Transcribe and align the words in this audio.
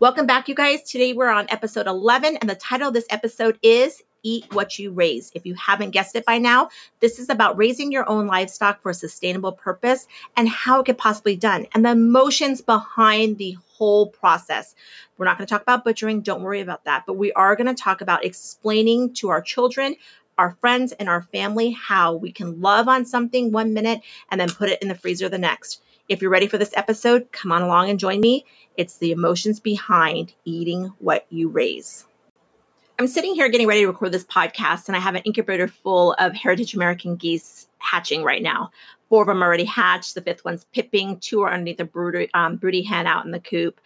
Welcome 0.00 0.26
back, 0.26 0.48
you 0.48 0.56
guys. 0.56 0.82
Today 0.82 1.12
we're 1.12 1.30
on 1.30 1.46
episode 1.50 1.86
11, 1.86 2.38
and 2.38 2.50
the 2.50 2.56
title 2.56 2.88
of 2.88 2.94
this 2.94 3.06
episode 3.10 3.60
is 3.62 4.02
Eat 4.24 4.52
What 4.52 4.76
You 4.76 4.90
Raise. 4.90 5.30
If 5.36 5.46
you 5.46 5.54
haven't 5.54 5.90
guessed 5.90 6.16
it 6.16 6.26
by 6.26 6.36
now, 6.36 6.68
this 6.98 7.20
is 7.20 7.28
about 7.30 7.56
raising 7.56 7.92
your 7.92 8.06
own 8.08 8.26
livestock 8.26 8.82
for 8.82 8.90
a 8.90 8.94
sustainable 8.94 9.52
purpose 9.52 10.08
and 10.36 10.48
how 10.48 10.80
it 10.80 10.86
could 10.86 10.98
possibly 10.98 11.34
be 11.34 11.40
done 11.40 11.68
and 11.72 11.84
the 11.84 11.92
emotions 11.92 12.60
behind 12.60 13.38
the 13.38 13.56
whole 13.74 14.08
process. 14.08 14.74
We're 15.16 15.26
not 15.26 15.38
going 15.38 15.46
to 15.46 15.50
talk 15.54 15.62
about 15.62 15.84
butchering, 15.84 16.22
don't 16.22 16.42
worry 16.42 16.60
about 16.60 16.84
that, 16.86 17.04
but 17.06 17.16
we 17.16 17.32
are 17.34 17.54
going 17.54 17.72
to 17.72 17.80
talk 17.80 18.00
about 18.00 18.24
explaining 18.24 19.14
to 19.14 19.28
our 19.28 19.40
children, 19.40 19.94
our 20.36 20.56
friends, 20.60 20.90
and 20.90 21.08
our 21.08 21.22
family 21.22 21.70
how 21.70 22.14
we 22.14 22.32
can 22.32 22.60
love 22.60 22.88
on 22.88 23.06
something 23.06 23.52
one 23.52 23.72
minute 23.72 24.00
and 24.28 24.40
then 24.40 24.50
put 24.50 24.70
it 24.70 24.82
in 24.82 24.88
the 24.88 24.96
freezer 24.96 25.28
the 25.28 25.38
next. 25.38 25.80
If 26.06 26.20
you're 26.20 26.30
ready 26.30 26.46
for 26.46 26.58
this 26.58 26.74
episode, 26.76 27.32
come 27.32 27.50
on 27.50 27.62
along 27.62 27.88
and 27.88 27.98
join 27.98 28.20
me. 28.20 28.44
It's 28.76 28.98
the 28.98 29.10
emotions 29.10 29.58
behind 29.58 30.34
eating 30.44 30.92
what 30.98 31.24
you 31.30 31.48
raise. 31.48 32.04
I'm 32.98 33.08
sitting 33.08 33.34
here 33.34 33.48
getting 33.48 33.66
ready 33.66 33.80
to 33.80 33.86
record 33.86 34.12
this 34.12 34.24
podcast, 34.24 34.86
and 34.86 34.96
I 34.96 35.00
have 35.00 35.14
an 35.14 35.22
incubator 35.22 35.66
full 35.66 36.12
of 36.18 36.34
Heritage 36.34 36.74
American 36.74 37.16
geese 37.16 37.68
hatching 37.78 38.22
right 38.22 38.42
now. 38.42 38.70
Four 39.08 39.22
of 39.22 39.28
them 39.28 39.42
already 39.42 39.64
hatched. 39.64 40.14
The 40.14 40.20
fifth 40.20 40.44
one's 40.44 40.66
pipping. 40.74 41.20
Two 41.20 41.40
are 41.40 41.50
underneath 41.50 41.78
the 41.78 41.86
broody, 41.86 42.28
um, 42.34 42.56
broody 42.56 42.82
hen 42.82 43.06
out 43.06 43.24
in 43.24 43.30
the 43.30 43.40
coop. 43.40 43.80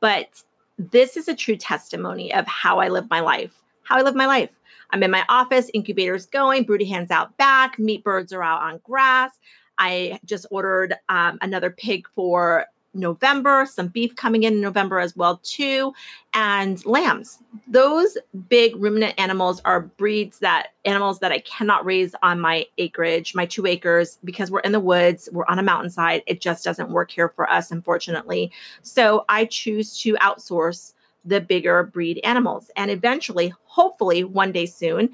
But 0.00 0.42
this 0.76 1.16
is 1.16 1.28
a 1.28 1.36
true 1.36 1.56
testimony 1.56 2.34
of 2.34 2.46
how 2.48 2.80
I 2.80 2.88
live 2.88 3.08
my 3.08 3.20
life. 3.20 3.62
How 3.84 3.96
I 3.96 4.02
live 4.02 4.16
my 4.16 4.26
life. 4.26 4.50
I'm 4.90 5.04
in 5.04 5.10
my 5.12 5.24
office, 5.28 5.70
incubators 5.72 6.26
going, 6.26 6.64
broody 6.64 6.86
hens 6.86 7.12
out 7.12 7.36
back, 7.36 7.78
meat 7.78 8.02
birds 8.02 8.32
are 8.32 8.42
out 8.42 8.62
on 8.62 8.80
grass. 8.82 9.38
I 9.80 10.20
just 10.24 10.46
ordered 10.50 10.94
um, 11.08 11.38
another 11.40 11.70
pig 11.70 12.06
for 12.14 12.66
November, 12.92 13.66
some 13.66 13.88
beef 13.88 14.14
coming 14.16 14.42
in, 14.42 14.54
in 14.54 14.60
November 14.60 14.98
as 14.98 15.16
well 15.16 15.38
too, 15.42 15.92
and 16.34 16.84
lambs. 16.84 17.38
Those 17.68 18.18
big 18.48 18.74
ruminant 18.76 19.14
animals 19.18 19.60
are 19.64 19.80
breeds 19.80 20.40
that 20.40 20.68
animals 20.84 21.20
that 21.20 21.32
I 21.32 21.38
cannot 21.40 21.84
raise 21.84 22.14
on 22.22 22.40
my 22.40 22.66
acreage, 22.78 23.34
my 23.34 23.46
2 23.46 23.66
acres 23.66 24.18
because 24.24 24.50
we're 24.50 24.60
in 24.60 24.72
the 24.72 24.80
woods, 24.80 25.28
we're 25.32 25.46
on 25.48 25.58
a 25.58 25.62
mountainside. 25.62 26.22
It 26.26 26.40
just 26.40 26.64
doesn't 26.64 26.90
work 26.90 27.10
here 27.10 27.28
for 27.28 27.48
us 27.48 27.70
unfortunately. 27.70 28.50
So 28.82 29.24
I 29.28 29.44
choose 29.44 29.98
to 30.00 30.14
outsource 30.14 30.94
the 31.24 31.40
bigger 31.40 31.82
breed 31.84 32.18
animals 32.24 32.70
and 32.76 32.90
eventually 32.90 33.52
hopefully 33.64 34.24
one 34.24 34.52
day 34.52 34.66
soon 34.66 35.10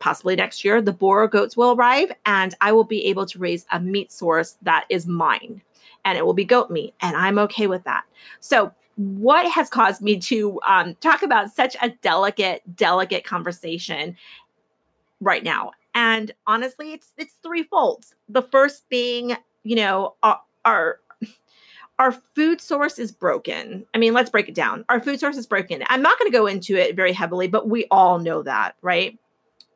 possibly 0.00 0.34
next 0.34 0.64
year, 0.64 0.82
the 0.82 0.92
Boer 0.92 1.28
goats 1.28 1.56
will 1.56 1.72
arrive 1.72 2.10
and 2.26 2.54
I 2.60 2.72
will 2.72 2.84
be 2.84 3.04
able 3.06 3.26
to 3.26 3.38
raise 3.38 3.64
a 3.70 3.78
meat 3.78 4.10
source 4.10 4.56
that 4.62 4.86
is 4.88 5.06
mine 5.06 5.62
and 6.04 6.18
it 6.18 6.26
will 6.26 6.34
be 6.34 6.44
goat 6.44 6.70
meat. 6.70 6.94
And 7.00 7.16
I'm 7.16 7.38
okay 7.38 7.68
with 7.68 7.84
that. 7.84 8.04
So, 8.40 8.72
what 8.96 9.50
has 9.50 9.70
caused 9.70 10.02
me 10.02 10.18
to 10.18 10.60
um, 10.66 10.94
talk 10.96 11.22
about 11.22 11.50
such 11.50 11.74
a 11.80 11.88
delicate, 11.88 12.62
delicate 12.76 13.24
conversation 13.24 14.16
right 15.20 15.42
now? 15.42 15.72
And 15.94 16.32
honestly, 16.46 16.92
it's 16.92 17.12
it's 17.16 17.34
threefold. 17.42 18.04
The 18.28 18.42
first 18.42 18.88
being, 18.88 19.36
you 19.62 19.76
know, 19.76 20.14
our, 20.22 20.40
our 20.64 21.00
our 21.98 22.12
food 22.34 22.60
source 22.60 22.98
is 22.98 23.12
broken. 23.12 23.86
I 23.94 23.98
mean, 23.98 24.14
let's 24.14 24.30
break 24.30 24.48
it 24.48 24.54
down. 24.54 24.84
Our 24.88 25.00
food 25.00 25.20
source 25.20 25.36
is 25.36 25.46
broken. 25.46 25.82
I'm 25.88 26.02
not 26.02 26.18
going 26.18 26.30
to 26.30 26.36
go 26.36 26.46
into 26.46 26.74
it 26.74 26.96
very 26.96 27.12
heavily, 27.12 27.46
but 27.46 27.68
we 27.68 27.86
all 27.90 28.18
know 28.18 28.42
that, 28.42 28.74
right? 28.80 29.18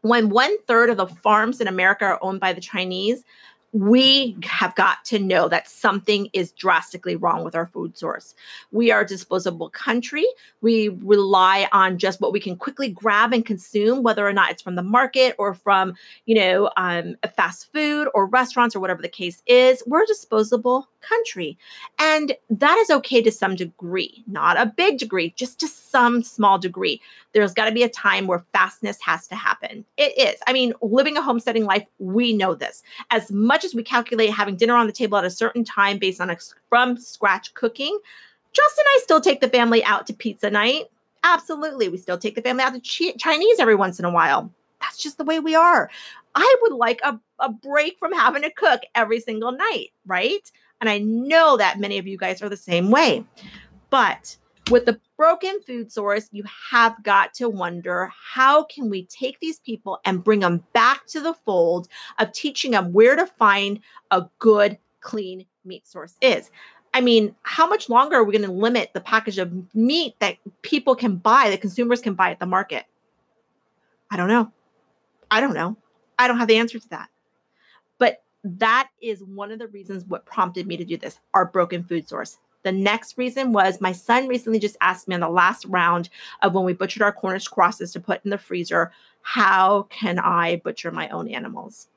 When 0.04 0.28
one 0.28 0.58
third 0.66 0.90
of 0.90 0.98
the 0.98 1.06
farms 1.06 1.62
in 1.62 1.66
America 1.66 2.04
are 2.04 2.18
owned 2.20 2.38
by 2.38 2.52
the 2.52 2.60
Chinese, 2.60 3.24
we 3.72 4.36
have 4.42 4.74
got 4.74 5.02
to 5.06 5.18
know 5.18 5.48
that 5.48 5.66
something 5.66 6.28
is 6.34 6.52
drastically 6.52 7.16
wrong 7.16 7.42
with 7.42 7.54
our 7.54 7.68
food 7.68 7.96
source. 7.96 8.34
We 8.70 8.90
are 8.90 9.00
a 9.00 9.06
disposable 9.06 9.70
country. 9.70 10.26
We 10.60 10.90
rely 10.90 11.70
on 11.72 11.96
just 11.96 12.20
what 12.20 12.34
we 12.34 12.38
can 12.38 12.54
quickly 12.54 12.90
grab 12.90 13.32
and 13.32 13.46
consume, 13.46 14.02
whether 14.02 14.28
or 14.28 14.34
not 14.34 14.50
it's 14.50 14.60
from 14.60 14.74
the 14.74 14.82
market 14.82 15.36
or 15.38 15.54
from, 15.54 15.94
you 16.26 16.34
know, 16.34 16.70
um, 16.76 17.16
fast 17.34 17.72
food 17.72 18.08
or 18.12 18.26
restaurants 18.26 18.76
or 18.76 18.80
whatever 18.80 19.00
the 19.00 19.08
case 19.08 19.42
is. 19.46 19.82
We're 19.86 20.02
a 20.02 20.06
disposable 20.06 20.86
country. 21.08 21.58
And 21.98 22.36
that 22.50 22.76
is 22.78 22.90
okay 22.90 23.22
to 23.22 23.30
some 23.30 23.54
degree, 23.54 24.22
not 24.26 24.56
a 24.56 24.66
big 24.66 24.98
degree, 24.98 25.32
just 25.36 25.60
to 25.60 25.68
some 25.68 26.22
small 26.22 26.58
degree. 26.58 27.00
There's 27.32 27.54
got 27.54 27.66
to 27.66 27.72
be 27.72 27.82
a 27.82 27.88
time 27.88 28.26
where 28.26 28.44
fastness 28.52 29.00
has 29.02 29.26
to 29.28 29.34
happen. 29.34 29.84
It 29.96 30.16
is. 30.18 30.40
I 30.46 30.52
mean, 30.52 30.74
living 30.82 31.16
a 31.16 31.22
homesteading 31.22 31.64
life, 31.64 31.86
we 31.98 32.32
know 32.32 32.54
this. 32.54 32.82
As 33.10 33.30
much 33.30 33.64
as 33.64 33.74
we 33.74 33.82
calculate 33.82 34.30
having 34.30 34.56
dinner 34.56 34.74
on 34.74 34.86
the 34.86 34.92
table 34.92 35.18
at 35.18 35.24
a 35.24 35.30
certain 35.30 35.64
time 35.64 35.98
based 35.98 36.20
on 36.20 36.30
a 36.30 36.36
from 36.68 36.96
scratch 36.96 37.54
cooking, 37.54 37.98
Justin 38.52 38.84
and 38.86 39.00
I 39.00 39.00
still 39.02 39.20
take 39.20 39.40
the 39.40 39.48
family 39.48 39.84
out 39.84 40.06
to 40.06 40.12
pizza 40.12 40.50
night. 40.50 40.84
Absolutely. 41.24 41.88
We 41.88 41.96
still 41.96 42.18
take 42.18 42.34
the 42.34 42.42
family 42.42 42.62
out 42.62 42.74
to 42.74 42.80
Ch- 42.80 43.16
Chinese 43.18 43.58
every 43.58 43.74
once 43.74 43.98
in 43.98 44.04
a 44.04 44.10
while. 44.10 44.50
That's 44.80 44.98
just 44.98 45.18
the 45.18 45.24
way 45.24 45.40
we 45.40 45.54
are. 45.54 45.90
I 46.34 46.56
would 46.62 46.72
like 46.72 47.00
a, 47.02 47.18
a 47.38 47.50
break 47.50 47.98
from 47.98 48.12
having 48.12 48.42
to 48.42 48.50
cook 48.50 48.82
every 48.94 49.20
single 49.20 49.52
night, 49.52 49.92
right? 50.06 50.50
And 50.80 50.90
I 50.90 50.98
know 50.98 51.56
that 51.56 51.80
many 51.80 51.98
of 51.98 52.06
you 52.06 52.18
guys 52.18 52.42
are 52.42 52.48
the 52.48 52.56
same 52.56 52.90
way. 52.90 53.24
But 53.90 54.36
with 54.70 54.86
the 54.86 55.00
broken 55.16 55.60
food 55.62 55.92
source, 55.92 56.28
you 56.32 56.44
have 56.70 57.02
got 57.02 57.34
to 57.34 57.48
wonder 57.48 58.10
how 58.34 58.64
can 58.64 58.88
we 58.88 59.06
take 59.06 59.38
these 59.40 59.60
people 59.60 60.00
and 60.04 60.24
bring 60.24 60.40
them 60.40 60.64
back 60.72 61.06
to 61.08 61.20
the 61.20 61.34
fold 61.34 61.88
of 62.18 62.32
teaching 62.32 62.72
them 62.72 62.92
where 62.92 63.16
to 63.16 63.26
find 63.26 63.80
a 64.10 64.26
good, 64.38 64.78
clean 65.00 65.46
meat 65.64 65.86
source 65.86 66.16
is. 66.20 66.50
I 66.92 67.00
mean, 67.00 67.34
how 67.42 67.66
much 67.66 67.88
longer 67.88 68.16
are 68.16 68.24
we 68.24 68.32
going 68.32 68.48
to 68.48 68.52
limit 68.52 68.90
the 68.94 69.00
package 69.00 69.38
of 69.38 69.74
meat 69.74 70.14
that 70.20 70.36
people 70.62 70.94
can 70.94 71.16
buy, 71.16 71.50
that 71.50 71.60
consumers 71.60 72.00
can 72.00 72.14
buy 72.14 72.30
at 72.30 72.38
the 72.38 72.46
market? 72.46 72.84
I 74.10 74.16
don't 74.16 74.28
know. 74.28 74.52
I 75.30 75.40
don't 75.40 75.54
know. 75.54 75.76
I 76.18 76.28
don't 76.28 76.38
have 76.38 76.48
the 76.48 76.56
answer 76.56 76.78
to 76.78 76.88
that. 76.90 77.08
That 78.44 78.90
is 79.00 79.24
one 79.24 79.50
of 79.50 79.58
the 79.58 79.68
reasons 79.68 80.04
what 80.04 80.26
prompted 80.26 80.66
me 80.66 80.76
to 80.76 80.84
do 80.84 80.98
this 80.98 81.18
our 81.32 81.46
broken 81.46 81.82
food 81.82 82.08
source. 82.08 82.36
The 82.62 82.72
next 82.72 83.18
reason 83.18 83.52
was 83.52 83.80
my 83.80 83.92
son 83.92 84.28
recently 84.28 84.58
just 84.58 84.76
asked 84.80 85.08
me 85.08 85.14
on 85.14 85.20
the 85.20 85.28
last 85.28 85.64
round 85.66 86.08
of 86.42 86.54
when 86.54 86.64
we 86.64 86.72
butchered 86.72 87.02
our 87.02 87.12
Cornish 87.12 87.48
crosses 87.48 87.92
to 87.92 88.00
put 88.00 88.24
in 88.24 88.30
the 88.30 88.38
freezer, 88.38 88.90
how 89.22 89.82
can 89.90 90.18
I 90.18 90.56
butcher 90.56 90.90
my 90.90 91.08
own 91.08 91.28
animals? 91.28 91.88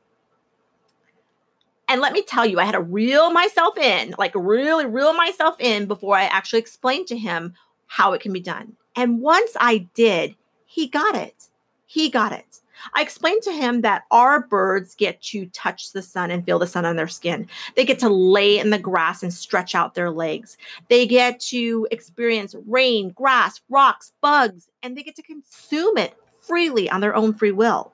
And 1.89 2.01
let 2.01 2.11
me 2.11 2.21
tell 2.21 2.45
you, 2.45 2.59
I 2.59 2.65
had 2.65 2.73
to 2.73 2.81
reel 2.81 3.31
myself 3.31 3.77
in, 3.77 4.13
like 4.17 4.33
really 4.35 4.85
reel 4.85 5.13
myself 5.13 5.55
in 5.59 5.85
before 5.85 6.17
I 6.17 6.25
actually 6.25 6.59
explained 6.59 7.07
to 7.07 7.17
him 7.17 7.53
how 7.87 8.11
it 8.11 8.21
can 8.21 8.33
be 8.33 8.41
done. 8.41 8.75
And 8.95 9.21
once 9.21 9.51
I 9.59 9.87
did, 9.93 10.35
he 10.65 10.87
got 10.87 11.15
it. 11.15 11.45
He 11.85 12.09
got 12.09 12.33
it. 12.33 12.59
I 12.93 13.01
explained 13.01 13.43
to 13.43 13.51
him 13.51 13.81
that 13.81 14.03
our 14.11 14.41
birds 14.41 14.95
get 14.95 15.21
to 15.23 15.45
touch 15.47 15.91
the 15.91 16.01
sun 16.01 16.31
and 16.31 16.45
feel 16.45 16.59
the 16.59 16.67
sun 16.67 16.85
on 16.85 16.95
their 16.95 17.07
skin. 17.07 17.47
They 17.75 17.85
get 17.85 17.99
to 17.99 18.09
lay 18.09 18.59
in 18.59 18.69
the 18.69 18.79
grass 18.79 19.23
and 19.23 19.33
stretch 19.33 19.75
out 19.75 19.95
their 19.95 20.11
legs. 20.11 20.57
They 20.89 21.05
get 21.05 21.39
to 21.41 21.87
experience 21.91 22.55
rain, 22.65 23.09
grass, 23.09 23.61
rocks, 23.69 24.13
bugs, 24.21 24.69
and 24.83 24.97
they 24.97 25.03
get 25.03 25.15
to 25.15 25.23
consume 25.23 25.97
it 25.97 26.15
freely 26.41 26.89
on 26.89 27.01
their 27.01 27.15
own 27.15 27.33
free 27.33 27.51
will. 27.51 27.91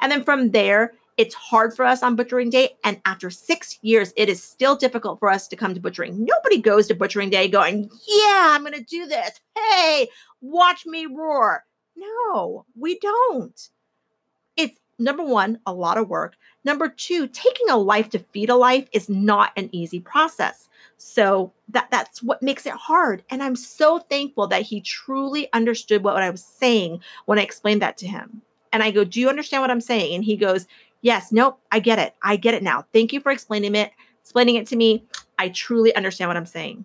And 0.00 0.10
then 0.10 0.24
from 0.24 0.50
there, 0.50 0.92
it's 1.16 1.34
hard 1.34 1.74
for 1.74 1.84
us 1.84 2.02
on 2.02 2.16
butchering 2.16 2.48
day. 2.50 2.76
And 2.82 3.00
after 3.04 3.28
six 3.28 3.78
years, 3.82 4.12
it 4.16 4.28
is 4.28 4.42
still 4.42 4.74
difficult 4.74 5.18
for 5.18 5.28
us 5.28 5.48
to 5.48 5.56
come 5.56 5.74
to 5.74 5.80
butchering. 5.80 6.24
Nobody 6.24 6.60
goes 6.60 6.86
to 6.86 6.94
butchering 6.94 7.28
day 7.28 7.46
going, 7.46 7.90
Yeah, 8.06 8.48
I'm 8.52 8.62
going 8.62 8.72
to 8.72 8.82
do 8.82 9.06
this. 9.06 9.38
Hey, 9.54 10.08
watch 10.40 10.86
me 10.86 11.06
roar. 11.06 11.64
No, 11.94 12.64
we 12.74 12.98
don't 12.98 13.68
number 15.00 15.24
one, 15.24 15.58
a 15.66 15.72
lot 15.72 15.98
of 15.98 16.08
work. 16.08 16.36
Number 16.64 16.88
two, 16.88 17.26
taking 17.26 17.68
a 17.70 17.76
life 17.76 18.10
to 18.10 18.18
feed 18.18 18.50
a 18.50 18.54
life 18.54 18.88
is 18.92 19.08
not 19.08 19.52
an 19.56 19.70
easy 19.72 19.98
process. 19.98 20.68
So 20.98 21.52
that 21.70 21.90
that's 21.90 22.22
what 22.22 22.42
makes 22.42 22.66
it 22.66 22.74
hard. 22.74 23.24
And 23.30 23.42
I'm 23.42 23.56
so 23.56 23.98
thankful 23.98 24.46
that 24.48 24.62
he 24.62 24.80
truly 24.80 25.48
understood 25.52 26.04
what, 26.04 26.14
what 26.14 26.22
I 26.22 26.30
was 26.30 26.44
saying 26.44 27.00
when 27.24 27.38
I 27.38 27.42
explained 27.42 27.80
that 27.82 27.96
to 27.98 28.06
him. 28.06 28.42
And 28.72 28.82
I 28.82 28.90
go, 28.90 29.04
Do 29.04 29.20
you 29.20 29.28
understand 29.28 29.62
what 29.62 29.70
I'm 29.70 29.80
saying? 29.80 30.14
And 30.14 30.24
he 30.24 30.36
goes, 30.36 30.66
Yes, 31.00 31.32
nope, 31.32 31.58
I 31.72 31.80
get 31.80 31.98
it. 31.98 32.14
I 32.22 32.36
get 32.36 32.54
it 32.54 32.62
now. 32.62 32.84
Thank 32.92 33.12
you 33.12 33.20
for 33.20 33.32
explaining 33.32 33.74
it, 33.74 33.92
explaining 34.22 34.56
it 34.56 34.66
to 34.68 34.76
me. 34.76 35.04
I 35.38 35.48
truly 35.48 35.94
understand 35.94 36.28
what 36.28 36.36
I'm 36.36 36.46
saying. 36.46 36.84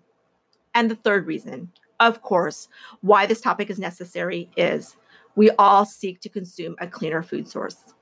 And 0.74 0.90
the 0.90 0.96
third 0.96 1.26
reason, 1.26 1.70
of 2.00 2.22
course, 2.22 2.68
why 3.02 3.26
this 3.26 3.40
topic 3.40 3.68
is 3.68 3.78
necessary 3.78 4.50
is 4.56 4.96
we 5.34 5.50
all 5.50 5.84
seek 5.84 6.20
to 6.20 6.28
consume 6.30 6.76
a 6.80 6.86
cleaner 6.86 7.22
food 7.22 7.46
source. 7.46 7.94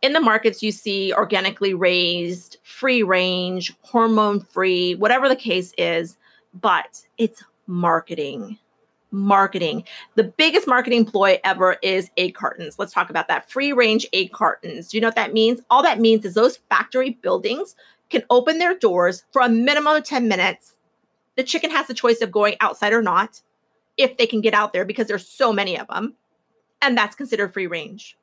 In 0.00 0.12
the 0.12 0.20
markets, 0.20 0.62
you 0.62 0.70
see 0.70 1.12
organically 1.12 1.74
raised, 1.74 2.58
free 2.62 3.02
range, 3.02 3.74
hormone 3.82 4.40
free, 4.40 4.94
whatever 4.94 5.28
the 5.28 5.36
case 5.36 5.72
is, 5.76 6.16
but 6.54 7.02
it's 7.18 7.42
marketing. 7.66 8.58
Marketing. 9.10 9.84
The 10.14 10.24
biggest 10.24 10.68
marketing 10.68 11.04
ploy 11.06 11.40
ever 11.42 11.78
is 11.82 12.10
egg 12.16 12.34
cartons. 12.34 12.78
Let's 12.78 12.92
talk 12.92 13.10
about 13.10 13.26
that. 13.28 13.50
Free 13.50 13.72
range 13.72 14.06
egg 14.12 14.32
cartons. 14.32 14.88
Do 14.88 14.96
you 14.96 15.00
know 15.00 15.08
what 15.08 15.16
that 15.16 15.32
means? 15.32 15.60
All 15.70 15.82
that 15.82 15.98
means 15.98 16.24
is 16.24 16.34
those 16.34 16.58
factory 16.68 17.18
buildings 17.22 17.74
can 18.10 18.22
open 18.30 18.58
their 18.58 18.78
doors 18.78 19.24
for 19.32 19.42
a 19.42 19.48
minimum 19.48 19.96
of 19.96 20.04
10 20.04 20.28
minutes. 20.28 20.76
The 21.36 21.42
chicken 21.42 21.70
has 21.70 21.86
the 21.86 21.94
choice 21.94 22.20
of 22.20 22.30
going 22.30 22.56
outside 22.60 22.92
or 22.92 23.02
not 23.02 23.42
if 23.96 24.16
they 24.16 24.26
can 24.26 24.40
get 24.40 24.54
out 24.54 24.72
there 24.72 24.84
because 24.84 25.08
there's 25.08 25.26
so 25.26 25.52
many 25.52 25.78
of 25.78 25.88
them. 25.88 26.14
And 26.82 26.96
that's 26.96 27.16
considered 27.16 27.52
free 27.52 27.66
range. 27.66 28.17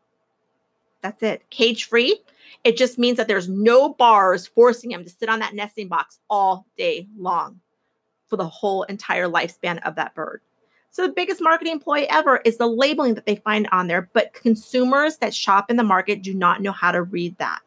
That's 1.05 1.21
it. 1.21 1.47
Cage 1.51 1.85
free. 1.85 2.19
It 2.63 2.77
just 2.77 2.97
means 2.97 3.17
that 3.17 3.27
there's 3.27 3.47
no 3.47 3.89
bars 3.89 4.47
forcing 4.47 4.89
them 4.89 5.03
to 5.03 5.09
sit 5.09 5.29
on 5.29 5.37
that 5.37 5.53
nesting 5.53 5.87
box 5.87 6.17
all 6.31 6.65
day 6.79 7.07
long 7.15 7.59
for 8.25 8.37
the 8.37 8.47
whole 8.47 8.81
entire 8.83 9.27
lifespan 9.27 9.79
of 9.85 9.93
that 9.97 10.15
bird. 10.15 10.41
So 10.89 11.05
the 11.05 11.13
biggest 11.13 11.41
marketing 11.43 11.79
ploy 11.79 12.07
ever 12.09 12.37
is 12.37 12.57
the 12.57 12.65
labeling 12.65 13.13
that 13.13 13.27
they 13.27 13.35
find 13.35 13.69
on 13.71 13.85
there, 13.85 14.09
but 14.13 14.33
consumers 14.33 15.17
that 15.17 15.35
shop 15.35 15.69
in 15.69 15.75
the 15.75 15.83
market 15.83 16.23
do 16.23 16.33
not 16.33 16.63
know 16.63 16.71
how 16.71 16.91
to 16.91 17.03
read 17.03 17.37
that. 17.37 17.61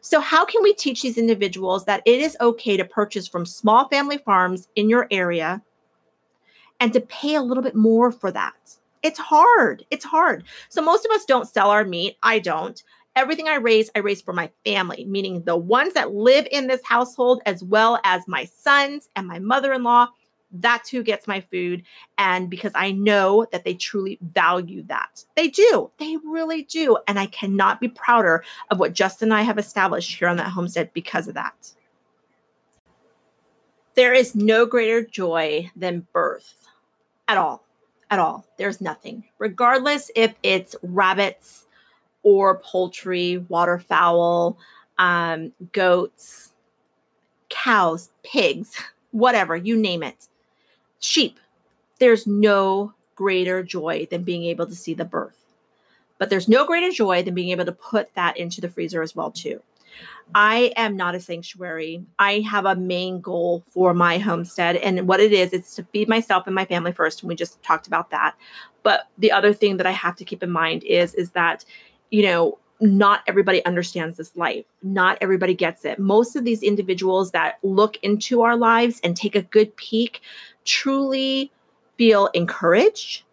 So, 0.00 0.18
how 0.18 0.46
can 0.46 0.62
we 0.62 0.72
teach 0.72 1.02
these 1.02 1.18
individuals 1.18 1.84
that 1.84 2.02
it 2.06 2.22
is 2.22 2.38
okay 2.40 2.78
to 2.78 2.86
purchase 2.86 3.28
from 3.28 3.44
small 3.44 3.86
family 3.88 4.16
farms 4.16 4.66
in 4.76 4.88
your 4.88 5.06
area 5.10 5.60
and 6.78 6.90
to 6.94 7.02
pay 7.02 7.34
a 7.34 7.42
little 7.42 7.62
bit 7.62 7.74
more 7.74 8.10
for 8.10 8.32
that? 8.32 8.79
It's 9.02 9.18
hard. 9.18 9.84
It's 9.90 10.04
hard. 10.04 10.44
So, 10.68 10.82
most 10.82 11.04
of 11.04 11.10
us 11.12 11.24
don't 11.24 11.48
sell 11.48 11.70
our 11.70 11.84
meat. 11.84 12.16
I 12.22 12.38
don't. 12.38 12.82
Everything 13.16 13.48
I 13.48 13.56
raise, 13.56 13.90
I 13.94 14.00
raise 14.00 14.22
for 14.22 14.32
my 14.32 14.50
family, 14.64 15.04
meaning 15.04 15.42
the 15.42 15.56
ones 15.56 15.94
that 15.94 16.14
live 16.14 16.46
in 16.52 16.68
this 16.68 16.80
household, 16.84 17.42
as 17.44 17.64
well 17.64 18.00
as 18.04 18.22
my 18.28 18.44
sons 18.44 19.08
and 19.16 19.26
my 19.26 19.38
mother 19.38 19.72
in 19.72 19.82
law 19.82 20.08
that's 20.52 20.90
who 20.90 21.02
gets 21.02 21.26
my 21.26 21.40
food. 21.40 21.82
And 22.18 22.50
because 22.50 22.72
I 22.74 22.92
know 22.92 23.46
that 23.52 23.64
they 23.64 23.74
truly 23.74 24.18
value 24.20 24.82
that. 24.84 25.24
They 25.36 25.48
do. 25.48 25.90
They 25.98 26.16
really 26.24 26.62
do. 26.62 26.98
And 27.06 27.18
I 27.18 27.26
cannot 27.26 27.80
be 27.80 27.88
prouder 27.88 28.44
of 28.70 28.78
what 28.78 28.92
Justin 28.92 29.28
and 29.28 29.34
I 29.34 29.42
have 29.42 29.58
established 29.58 30.18
here 30.18 30.28
on 30.28 30.36
that 30.38 30.48
homestead 30.50 30.90
because 30.92 31.28
of 31.28 31.34
that. 31.34 31.72
There 33.94 34.14
is 34.14 34.34
no 34.34 34.66
greater 34.66 35.04
joy 35.04 35.70
than 35.76 36.06
birth 36.12 36.54
at 37.28 37.36
all. 37.36 37.64
At 38.10 38.18
all. 38.18 38.44
There's 38.58 38.80
nothing. 38.80 39.24
Regardless 39.38 40.10
if 40.16 40.34
it's 40.42 40.74
rabbits 40.82 41.66
or 42.22 42.58
poultry, 42.58 43.38
waterfowl, 43.48 44.58
um, 44.98 45.52
goats, 45.72 46.52
cows, 47.48 48.10
pigs, 48.22 48.76
whatever, 49.12 49.56
you 49.56 49.76
name 49.76 50.02
it 50.02 50.28
sheep, 51.00 51.40
there's 51.98 52.26
no 52.26 52.92
greater 53.16 53.62
joy 53.62 54.06
than 54.10 54.22
being 54.22 54.44
able 54.44 54.66
to 54.66 54.74
see 54.74 54.94
the 54.94 55.04
birth. 55.04 55.44
But 56.18 56.30
there's 56.30 56.48
no 56.48 56.64
greater 56.66 56.90
joy 56.90 57.22
than 57.22 57.34
being 57.34 57.50
able 57.50 57.64
to 57.64 57.72
put 57.72 58.14
that 58.14 58.36
into 58.36 58.60
the 58.60 58.68
freezer 58.68 59.02
as 59.02 59.16
well 59.16 59.30
too. 59.30 59.60
I 60.34 60.72
am 60.76 60.96
not 60.96 61.14
a 61.14 61.20
sanctuary. 61.20 62.04
I 62.18 62.40
have 62.40 62.64
a 62.64 62.76
main 62.76 63.20
goal 63.20 63.64
for 63.70 63.94
my 63.94 64.18
homestead 64.18 64.76
and 64.76 65.08
what 65.08 65.20
it 65.20 65.32
is 65.32 65.52
it's 65.52 65.74
to 65.76 65.84
feed 65.84 66.08
myself 66.08 66.46
and 66.46 66.54
my 66.54 66.64
family 66.64 66.92
first 66.92 67.22
and 67.22 67.28
we 67.28 67.34
just 67.34 67.62
talked 67.62 67.86
about 67.86 68.10
that. 68.10 68.36
But 68.82 69.08
the 69.18 69.32
other 69.32 69.52
thing 69.52 69.76
that 69.78 69.86
I 69.86 69.90
have 69.90 70.16
to 70.16 70.24
keep 70.24 70.42
in 70.42 70.50
mind 70.50 70.84
is 70.84 71.14
is 71.14 71.30
that 71.32 71.64
you 72.10 72.22
know 72.22 72.58
not 72.80 73.22
everybody 73.26 73.64
understands 73.66 74.16
this 74.16 74.34
life. 74.36 74.64
Not 74.82 75.18
everybody 75.20 75.54
gets 75.54 75.84
it. 75.84 75.98
Most 75.98 76.34
of 76.34 76.44
these 76.44 76.62
individuals 76.62 77.32
that 77.32 77.58
look 77.62 77.98
into 78.02 78.42
our 78.42 78.56
lives 78.56 79.00
and 79.04 79.16
take 79.16 79.34
a 79.34 79.42
good 79.42 79.76
peek 79.76 80.22
truly 80.64 81.52
feel 81.98 82.28
encouraged, 82.28 83.24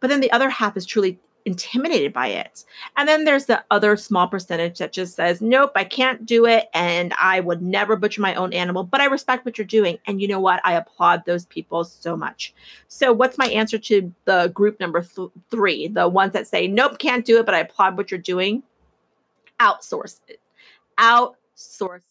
but 0.00 0.08
then 0.08 0.20
the 0.20 0.32
other 0.32 0.50
half 0.50 0.76
is 0.76 0.84
truly 0.84 1.18
intimidated 1.44 2.12
by 2.12 2.28
it. 2.28 2.64
And 2.96 3.08
then 3.08 3.24
there's 3.24 3.46
the 3.46 3.64
other 3.70 3.96
small 3.96 4.28
percentage 4.28 4.78
that 4.78 4.92
just 4.92 5.16
says, 5.16 5.40
nope, 5.40 5.72
I 5.74 5.84
can't 5.84 6.26
do 6.26 6.46
it. 6.46 6.68
And 6.74 7.12
I 7.18 7.40
would 7.40 7.62
never 7.62 7.96
butcher 7.96 8.20
my 8.20 8.34
own 8.34 8.52
animal, 8.52 8.84
but 8.84 9.00
I 9.00 9.06
respect 9.06 9.44
what 9.44 9.58
you're 9.58 9.66
doing. 9.66 9.98
And 10.06 10.20
you 10.20 10.28
know 10.28 10.40
what? 10.40 10.60
I 10.64 10.74
applaud 10.74 11.24
those 11.24 11.46
people 11.46 11.84
so 11.84 12.16
much. 12.16 12.54
So, 12.88 13.12
what's 13.12 13.38
my 13.38 13.46
answer 13.46 13.78
to 13.78 14.12
the 14.24 14.50
group 14.54 14.80
number 14.80 15.02
th- 15.02 15.30
three, 15.50 15.88
the 15.88 16.08
ones 16.08 16.32
that 16.32 16.46
say, 16.46 16.66
nope, 16.66 16.98
can't 16.98 17.24
do 17.24 17.38
it, 17.38 17.46
but 17.46 17.54
I 17.54 17.60
applaud 17.60 17.96
what 17.96 18.10
you're 18.10 18.18
doing? 18.18 18.62
Outsource 19.60 20.20
it. 20.28 20.40
Outsource 20.98 22.02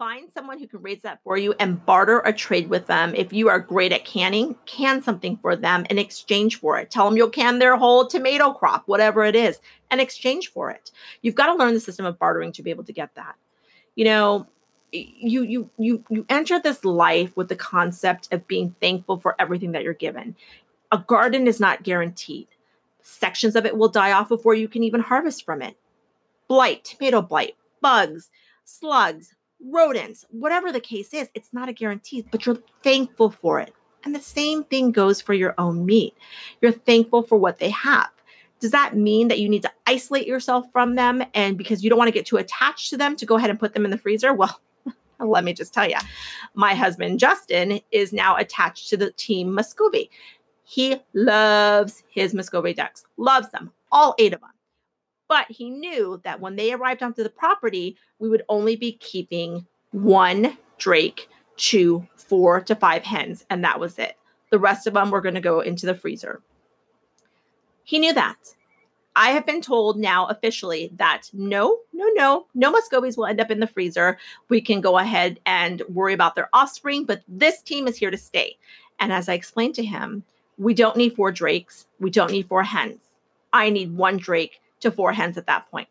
find 0.00 0.32
someone 0.32 0.58
who 0.58 0.66
can 0.66 0.80
raise 0.80 1.02
that 1.02 1.20
for 1.22 1.36
you 1.36 1.54
and 1.60 1.84
barter 1.84 2.20
a 2.20 2.32
trade 2.32 2.70
with 2.70 2.86
them. 2.86 3.14
If 3.14 3.34
you 3.34 3.50
are 3.50 3.60
great 3.60 3.92
at 3.92 4.06
canning, 4.06 4.56
can 4.64 5.02
something 5.02 5.36
for 5.36 5.54
them 5.54 5.84
in 5.90 5.98
exchange 5.98 6.58
for 6.58 6.78
it. 6.78 6.90
Tell 6.90 7.04
them 7.04 7.18
you'll 7.18 7.28
can 7.28 7.58
their 7.58 7.76
whole 7.76 8.06
tomato 8.06 8.54
crop, 8.54 8.84
whatever 8.86 9.24
it 9.24 9.36
is, 9.36 9.60
and 9.90 10.00
exchange 10.00 10.48
for 10.48 10.70
it. 10.70 10.90
You've 11.20 11.34
got 11.34 11.52
to 11.52 11.54
learn 11.54 11.74
the 11.74 11.80
system 11.80 12.06
of 12.06 12.18
bartering 12.18 12.50
to 12.52 12.62
be 12.62 12.70
able 12.70 12.84
to 12.84 12.94
get 12.94 13.14
that. 13.16 13.34
You 13.94 14.06
know, 14.06 14.46
you 14.90 15.42
you 15.42 15.70
you 15.76 16.02
you 16.08 16.24
enter 16.30 16.58
this 16.58 16.82
life 16.82 17.36
with 17.36 17.50
the 17.50 17.56
concept 17.56 18.32
of 18.32 18.48
being 18.48 18.74
thankful 18.80 19.20
for 19.20 19.36
everything 19.38 19.72
that 19.72 19.82
you're 19.82 19.92
given. 19.92 20.34
A 20.92 20.96
garden 20.96 21.46
is 21.46 21.60
not 21.60 21.82
guaranteed. 21.82 22.48
Sections 23.02 23.54
of 23.54 23.66
it 23.66 23.76
will 23.76 23.90
die 23.90 24.12
off 24.12 24.30
before 24.30 24.54
you 24.54 24.66
can 24.66 24.82
even 24.82 25.02
harvest 25.02 25.44
from 25.44 25.60
it. 25.60 25.76
Blight, 26.48 26.84
tomato 26.84 27.20
blight, 27.20 27.56
bugs, 27.82 28.30
slugs, 28.64 29.34
rodents, 29.64 30.24
whatever 30.30 30.72
the 30.72 30.80
case 30.80 31.12
is, 31.12 31.28
it's 31.34 31.52
not 31.52 31.68
a 31.68 31.72
guarantee, 31.72 32.24
but 32.30 32.46
you're 32.46 32.58
thankful 32.82 33.30
for 33.30 33.60
it. 33.60 33.74
And 34.04 34.14
the 34.14 34.20
same 34.20 34.64
thing 34.64 34.92
goes 34.92 35.20
for 35.20 35.34
your 35.34 35.54
own 35.58 35.84
meat. 35.84 36.14
You're 36.60 36.72
thankful 36.72 37.22
for 37.22 37.36
what 37.36 37.58
they 37.58 37.70
have. 37.70 38.10
Does 38.60 38.70
that 38.72 38.96
mean 38.96 39.28
that 39.28 39.40
you 39.40 39.48
need 39.48 39.62
to 39.62 39.72
isolate 39.86 40.26
yourself 40.26 40.66
from 40.72 40.94
them 40.94 41.24
and 41.34 41.56
because 41.56 41.82
you 41.82 41.88
don't 41.88 41.98
want 41.98 42.08
to 42.08 42.12
get 42.12 42.26
too 42.26 42.36
attached 42.36 42.90
to 42.90 42.96
them 42.96 43.16
to 43.16 43.26
go 43.26 43.36
ahead 43.36 43.50
and 43.50 43.58
put 43.58 43.72
them 43.72 43.84
in 43.84 43.90
the 43.90 43.98
freezer? 43.98 44.34
Well, 44.34 44.60
let 45.18 45.44
me 45.44 45.52
just 45.52 45.72
tell 45.72 45.88
you, 45.88 45.96
my 46.54 46.74
husband 46.74 47.18
Justin 47.18 47.80
is 47.90 48.12
now 48.12 48.36
attached 48.36 48.88
to 48.90 48.96
the 48.96 49.12
team 49.12 49.54
Muscovy. 49.54 50.10
He 50.62 50.96
loves 51.14 52.02
his 52.10 52.34
Muscovy 52.34 52.74
ducks, 52.74 53.04
loves 53.16 53.50
them, 53.50 53.72
all 53.90 54.14
eight 54.18 54.34
of 54.34 54.40
them. 54.40 54.50
But 55.30 55.46
he 55.48 55.70
knew 55.70 56.20
that 56.24 56.40
when 56.40 56.56
they 56.56 56.72
arrived 56.72 57.04
onto 57.04 57.22
the 57.22 57.30
property, 57.30 57.96
we 58.18 58.28
would 58.28 58.42
only 58.48 58.74
be 58.74 58.94
keeping 58.94 59.64
one 59.92 60.58
drake 60.76 61.28
to 61.56 62.04
four 62.16 62.60
to 62.62 62.74
five 62.74 63.04
hens, 63.04 63.46
and 63.48 63.62
that 63.62 63.78
was 63.78 63.96
it. 64.00 64.16
The 64.50 64.58
rest 64.58 64.88
of 64.88 64.94
them 64.94 65.12
were 65.12 65.20
going 65.20 65.36
to 65.36 65.40
go 65.40 65.60
into 65.60 65.86
the 65.86 65.94
freezer. 65.94 66.42
He 67.84 68.00
knew 68.00 68.12
that. 68.12 68.38
I 69.14 69.30
have 69.30 69.46
been 69.46 69.60
told 69.60 70.00
now 70.00 70.26
officially 70.26 70.90
that 70.96 71.30
no, 71.32 71.78
no, 71.92 72.08
no, 72.14 72.46
no 72.54 72.72
Muscovies 72.72 73.16
will 73.16 73.26
end 73.26 73.40
up 73.40 73.52
in 73.52 73.60
the 73.60 73.68
freezer. 73.68 74.18
We 74.48 74.60
can 74.60 74.80
go 74.80 74.98
ahead 74.98 75.38
and 75.46 75.80
worry 75.88 76.12
about 76.12 76.34
their 76.34 76.48
offspring, 76.52 77.04
but 77.04 77.22
this 77.28 77.62
team 77.62 77.86
is 77.86 77.96
here 77.96 78.10
to 78.10 78.16
stay. 78.16 78.56
And 78.98 79.12
as 79.12 79.28
I 79.28 79.34
explained 79.34 79.76
to 79.76 79.84
him, 79.84 80.24
we 80.58 80.74
don't 80.74 80.96
need 80.96 81.14
four 81.14 81.30
drakes. 81.30 81.86
We 82.00 82.10
don't 82.10 82.32
need 82.32 82.48
four 82.48 82.64
hens. 82.64 83.00
I 83.52 83.70
need 83.70 83.96
one 83.96 84.16
drake 84.16 84.59
to 84.80 84.90
four 84.90 85.12
hens 85.12 85.36
at 85.36 85.46
that 85.46 85.70
point. 85.70 85.88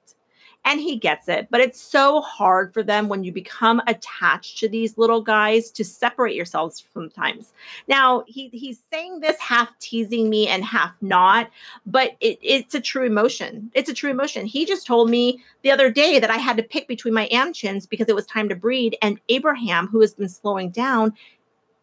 And 0.65 0.81
he 0.81 0.97
gets 0.97 1.29
it, 1.29 1.47
but 1.49 1.61
it's 1.61 1.79
so 1.79 2.19
hard 2.19 2.73
for 2.73 2.83
them 2.83 3.07
when 3.07 3.23
you 3.23 3.31
become 3.31 3.81
attached 3.87 4.57
to 4.57 4.67
these 4.67 4.97
little 4.97 5.21
guys 5.21 5.71
to 5.71 5.85
separate 5.85 6.35
yourselves 6.35 6.85
sometimes. 6.93 7.53
Now, 7.87 8.25
he, 8.27 8.49
he's 8.49 8.81
saying 8.91 9.21
this 9.21 9.39
half 9.39 9.69
teasing 9.79 10.29
me 10.29 10.49
and 10.49 10.65
half 10.65 10.91
not, 10.99 11.49
but 11.85 12.17
it, 12.19 12.39
it's 12.41 12.75
a 12.75 12.81
true 12.81 13.05
emotion. 13.05 13.71
It's 13.73 13.89
a 13.89 13.93
true 13.93 14.11
emotion. 14.11 14.45
He 14.45 14.65
just 14.65 14.85
told 14.85 15.09
me 15.09 15.41
the 15.61 15.71
other 15.71 15.89
day 15.89 16.19
that 16.19 16.29
I 16.29 16.37
had 16.37 16.57
to 16.57 16.63
pick 16.63 16.89
between 16.89 17.13
my 17.13 17.29
Amchins 17.29 17.87
because 17.87 18.09
it 18.09 18.15
was 18.15 18.25
time 18.25 18.49
to 18.49 18.55
breed, 18.55 18.97
and 19.01 19.17
Abraham, 19.29 19.87
who 19.87 20.01
has 20.01 20.13
been 20.13 20.29
slowing 20.29 20.71
down, 20.71 21.13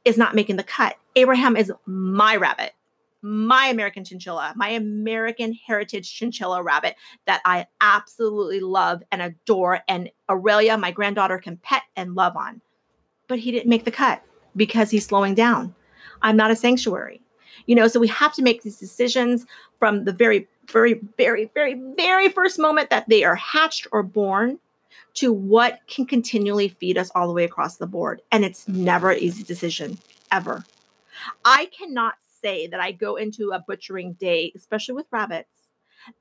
is 0.04 0.18
not 0.18 0.34
making 0.34 0.56
the 0.56 0.62
cut. 0.62 0.96
Abraham 1.16 1.56
is 1.56 1.72
my 1.86 2.36
rabbit 2.36 2.75
my 3.26 3.66
American 3.66 4.04
chinchilla, 4.04 4.52
my 4.54 4.68
American 4.68 5.52
heritage 5.52 6.12
chinchilla 6.12 6.62
rabbit 6.62 6.95
that 7.26 7.42
I 7.45 7.66
absolutely 7.80 8.61
love 8.61 9.02
and 9.11 9.21
adore. 9.21 9.80
And 9.88 10.11
Aurelia, 10.30 10.78
my 10.78 10.92
granddaughter, 10.92 11.38
can 11.38 11.56
pet 11.56 11.83
and 11.97 12.14
love 12.14 12.37
on. 12.37 12.61
But 13.26 13.40
he 13.40 13.50
didn't 13.50 13.68
make 13.68 13.85
the 13.85 13.90
cut 13.90 14.23
because 14.54 14.92
he's 14.92 15.04
slowing 15.04 15.35
down. 15.35 15.75
I'm 16.23 16.37
not 16.37 16.52
a 16.52 16.56
sanctuary. 16.56 17.21
You 17.66 17.75
know, 17.75 17.88
so 17.88 17.99
we 17.99 18.06
have 18.09 18.33
to 18.35 18.42
make 18.42 18.62
these 18.62 18.78
decisions 18.78 19.45
from 19.80 20.04
the 20.04 20.12
very, 20.12 20.47
very, 20.71 21.00
very, 21.18 21.50
very, 21.52 21.75
very 21.97 22.28
first 22.28 22.61
moment 22.61 22.90
that 22.90 23.09
they 23.09 23.25
are 23.25 23.35
hatched 23.35 23.88
or 23.90 24.04
born 24.04 24.61
to 25.14 25.33
what 25.33 25.80
can 25.88 26.06
continually 26.06 26.68
feed 26.68 26.97
us 26.97 27.11
all 27.12 27.26
the 27.26 27.35
way 27.35 27.42
across 27.42 27.78
the 27.78 27.88
board. 27.88 28.23
And 28.30 28.45
it's 28.45 28.68
never 28.68 29.11
an 29.11 29.18
easy 29.18 29.42
decision, 29.42 29.99
ever. 30.30 30.64
I 31.45 31.66
cannot 31.76 32.14
say 32.47 32.67
that 32.69 32.81
I 32.81 32.93
go 32.93 33.17
into 33.17 33.50
a 33.50 33.65
butchering 33.67 34.12
day, 34.15 34.53
especially 34.55 34.95
with 34.95 35.07
rabbits, 35.11 35.49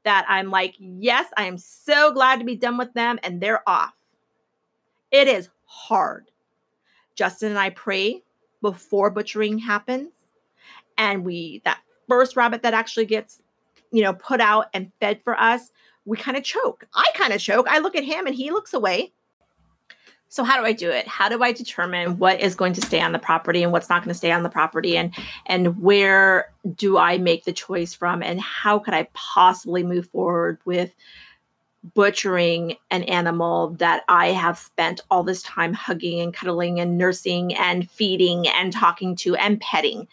that 0.04 0.26
I'm 0.28 0.50
like, 0.50 0.76
yes, 0.80 1.28
I 1.38 1.44
am 1.44 1.58
so 1.58 2.12
glad 2.12 2.40
to 2.40 2.46
be 2.46 2.56
done 2.56 2.78
with 2.78 2.94
them 2.94 3.20
and 3.22 3.40
they're 3.40 3.68
off. 3.70 3.94
It 5.12 5.28
is 5.28 5.50
hard. 5.66 6.32
Justin 7.14 7.50
and 7.50 7.60
I 7.60 7.70
pray 7.70 8.24
before 8.62 9.12
butchering 9.12 9.60
happens. 9.60 10.10
And 10.98 11.24
we, 11.24 11.62
that 11.66 11.82
first 12.08 12.36
rabbit 12.36 12.64
that 12.64 12.74
actually 12.74 13.06
gets, 13.06 13.42
you 13.92 14.02
know, 14.02 14.14
put 14.14 14.42
out 14.42 14.68
and 14.74 14.92
fed 15.00 15.22
for 15.24 15.40
us, 15.40 15.72
we 16.06 16.18
kind 16.18 16.38
of 16.38 16.44
choke. 16.44 16.88
I 16.96 17.06
kind 17.14 17.34
of 17.34 17.40
choke. 17.40 17.68
I 17.70 17.80
look 17.80 17.96
at 17.96 18.04
him 18.04 18.26
and 18.26 18.36
he 18.36 18.50
looks 18.50 18.74
away. 18.74 19.12
So 20.36 20.44
how 20.44 20.60
do 20.60 20.66
I 20.66 20.74
do 20.74 20.90
it? 20.92 21.08
How 21.08 21.30
do 21.30 21.42
I 21.42 21.54
determine 21.54 22.18
what 22.18 22.42
is 22.42 22.56
going 22.56 22.74
to 22.74 22.82
stay 22.82 23.00
on 23.00 23.14
the 23.14 23.20
property 23.20 23.64
and 23.64 23.72
what's 23.72 23.88
not 23.88 24.04
going 24.04 24.10
to 24.12 24.18
stay 24.18 24.34
on 24.34 24.44
the 24.44 24.50
property 24.50 24.98
and 24.98 25.16
and 25.46 25.82
where 25.82 26.52
do 26.76 26.98
I 26.98 27.18
make 27.18 27.46
the 27.46 27.54
choice 27.54 27.94
from 27.94 28.22
and 28.22 28.42
how 28.42 28.78
could 28.78 28.94
I 28.94 29.08
possibly 29.14 29.82
move 29.82 30.10
forward 30.10 30.58
with 30.66 30.94
butchering 31.94 32.76
an 32.92 33.04
animal 33.04 33.70
that 33.80 34.04
I 34.10 34.34
have 34.34 34.58
spent 34.58 35.00
all 35.10 35.24
this 35.24 35.42
time 35.42 35.72
hugging 35.72 36.20
and 36.20 36.34
cuddling 36.34 36.82
and 36.82 36.98
nursing 36.98 37.56
and 37.56 37.90
feeding 37.90 38.46
and 38.50 38.74
talking 38.74 39.16
to 39.18 39.38
and 39.38 39.62
petting. 39.62 40.06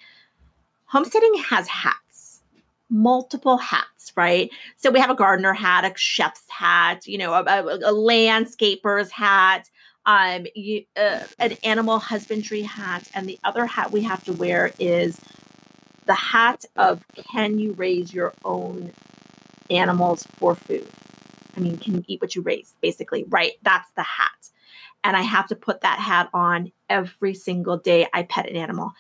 Homesteading 0.85 1.35
has 1.49 1.67
hats, 1.67 2.43
multiple 2.89 3.57
hats, 3.57 4.13
right? 4.15 4.53
So 4.77 4.93
we 4.93 5.01
have 5.01 5.11
a 5.11 5.17
gardener 5.17 5.53
hat, 5.53 5.85
a 5.85 5.93
chef's 5.99 6.49
hat, 6.49 7.09
you 7.09 7.19
know, 7.19 7.33
a, 7.33 7.43
a, 7.43 7.91
a 7.91 7.93
landscaper's 7.93 9.11
hat, 9.11 9.69
um, 10.07 10.47
you, 10.55 10.85
uh, 10.97 11.21
an 11.39 11.57
animal 11.65 11.99
husbandry 11.99 12.63
hat, 12.63 13.09
and 13.15 13.29
the 13.29 13.39
other 13.45 13.67
hat 13.67 13.93
we 13.93 14.03
have 14.03 14.25
to 14.25 14.33
wear 14.33 14.73
is 14.79 15.21
the 16.07 16.15
hat 16.15 16.65
of 16.77 17.05
can 17.15 17.59
you 17.59 17.73
raise 17.75 18.13
your 18.13 18.35
own 18.45 18.93
animals 19.71 20.27
for 20.37 20.55
food? 20.55 20.89
I 21.57 21.61
mean, 21.61 21.77
can 21.79 21.95
you 21.95 22.05
eat 22.07 22.21
what 22.21 22.35
you 22.35 22.43
raise, 22.43 22.75
basically, 22.81 23.25
right? 23.25 23.53
That's 23.63 23.91
the 23.93 24.03
hat. 24.03 24.51
And 25.05 25.17
I 25.17 25.23
have 25.23 25.49
to 25.49 25.57
put 25.57 25.81
that 25.83 25.99
hat 25.99 26.29
on 26.33 26.73
every 26.89 27.35
single 27.35 27.77
day 27.77 28.07
I 28.13 28.23
pet 28.23 28.49
an 28.49 28.57
animal. 28.57 28.93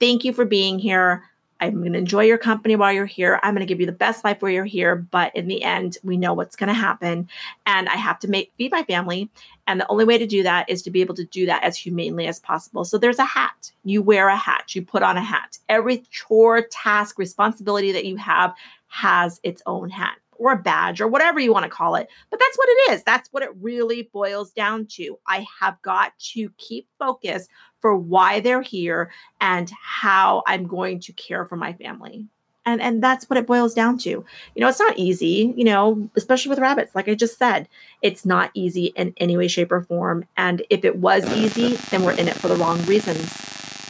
Thank 0.00 0.24
you 0.24 0.32
for 0.32 0.44
being 0.44 0.78
here. 0.78 1.24
I'm 1.62 1.78
going 1.78 1.92
to 1.92 1.98
enjoy 1.98 2.24
your 2.24 2.38
company 2.38 2.74
while 2.74 2.92
you're 2.92 3.06
here. 3.06 3.38
I'm 3.42 3.54
going 3.54 3.64
to 3.64 3.72
give 3.72 3.78
you 3.78 3.86
the 3.86 3.92
best 3.92 4.24
life 4.24 4.42
while 4.42 4.50
you're 4.50 4.64
here. 4.64 4.96
But 4.96 5.34
in 5.36 5.46
the 5.46 5.62
end, 5.62 5.96
we 6.02 6.16
know 6.16 6.34
what's 6.34 6.56
going 6.56 6.68
to 6.68 6.74
happen. 6.74 7.28
And 7.66 7.88
I 7.88 7.94
have 7.94 8.18
to 8.20 8.28
make 8.28 8.52
feed 8.58 8.72
my 8.72 8.82
family. 8.82 9.30
And 9.68 9.78
the 9.78 9.86
only 9.86 10.04
way 10.04 10.18
to 10.18 10.26
do 10.26 10.42
that 10.42 10.68
is 10.68 10.82
to 10.82 10.90
be 10.90 11.02
able 11.02 11.14
to 11.14 11.24
do 11.24 11.46
that 11.46 11.62
as 11.62 11.78
humanely 11.78 12.26
as 12.26 12.40
possible. 12.40 12.84
So 12.84 12.98
there's 12.98 13.20
a 13.20 13.24
hat. 13.24 13.70
You 13.84 14.02
wear 14.02 14.26
a 14.26 14.36
hat. 14.36 14.74
You 14.74 14.82
put 14.82 15.04
on 15.04 15.16
a 15.16 15.22
hat. 15.22 15.58
Every 15.68 15.98
chore, 16.10 16.62
task, 16.62 17.16
responsibility 17.16 17.92
that 17.92 18.06
you 18.06 18.16
have 18.16 18.54
has 18.88 19.38
its 19.44 19.62
own 19.64 19.88
hat 19.88 20.18
or 20.42 20.52
a 20.52 20.56
badge 20.56 21.00
or 21.00 21.06
whatever 21.06 21.38
you 21.38 21.52
want 21.52 21.62
to 21.62 21.70
call 21.70 21.94
it. 21.94 22.08
But 22.28 22.40
that's 22.40 22.58
what 22.58 22.68
it 22.68 22.92
is. 22.92 23.04
That's 23.04 23.28
what 23.30 23.44
it 23.44 23.50
really 23.60 24.10
boils 24.12 24.50
down 24.50 24.86
to. 24.96 25.16
I 25.26 25.46
have 25.60 25.80
got 25.82 26.18
to 26.32 26.50
keep 26.58 26.88
focus 26.98 27.46
for 27.80 27.94
why 27.96 28.40
they're 28.40 28.60
here 28.60 29.12
and 29.40 29.70
how 29.80 30.42
I'm 30.46 30.66
going 30.66 30.98
to 31.00 31.12
care 31.12 31.44
for 31.44 31.54
my 31.54 31.74
family. 31.74 32.26
And 32.64 32.80
and 32.80 33.02
that's 33.02 33.30
what 33.30 33.36
it 33.36 33.46
boils 33.46 33.72
down 33.72 33.98
to. 33.98 34.10
You 34.10 34.24
know, 34.56 34.68
it's 34.68 34.80
not 34.80 34.98
easy, 34.98 35.54
you 35.56 35.64
know, 35.64 36.08
especially 36.16 36.50
with 36.50 36.58
rabbits. 36.58 36.94
Like 36.94 37.08
I 37.08 37.14
just 37.14 37.38
said, 37.38 37.68
it's 38.02 38.24
not 38.24 38.50
easy 38.54 38.86
in 38.96 39.14
any 39.18 39.36
way 39.36 39.46
shape 39.46 39.70
or 39.70 39.82
form. 39.82 40.26
And 40.36 40.62
if 40.70 40.84
it 40.84 40.96
was 40.96 41.24
easy, 41.32 41.76
then 41.90 42.02
we're 42.02 42.18
in 42.18 42.28
it 42.28 42.34
for 42.34 42.48
the 42.48 42.56
wrong 42.56 42.84
reasons. 42.86 43.32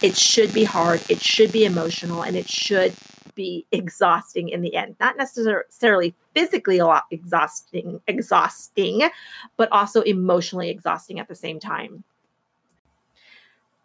It 0.03 0.17
should 0.17 0.53
be 0.53 0.65
hard, 0.65 1.03
it 1.09 1.21
should 1.21 1.53
be 1.53 1.65
emotional, 1.65 2.23
and 2.23 2.35
it 2.37 2.49
should 2.49 2.95
be 3.35 3.67
exhausting 3.73 4.49
in 4.49 4.61
the 4.63 4.75
end. 4.75 4.97
Not 5.01 5.17
necessarily 5.17 6.15
physically 6.35 6.79
a 6.79 6.87
lot 6.87 7.05
exhausting, 7.11 8.01
exhausting, 8.07 9.09
but 9.57 9.71
also 9.73 10.03
emotionally 10.03 10.71
exhausting 10.71 11.19
at 11.19 11.29
the 11.29 11.35
same 11.35 11.61
time. 11.61 12.05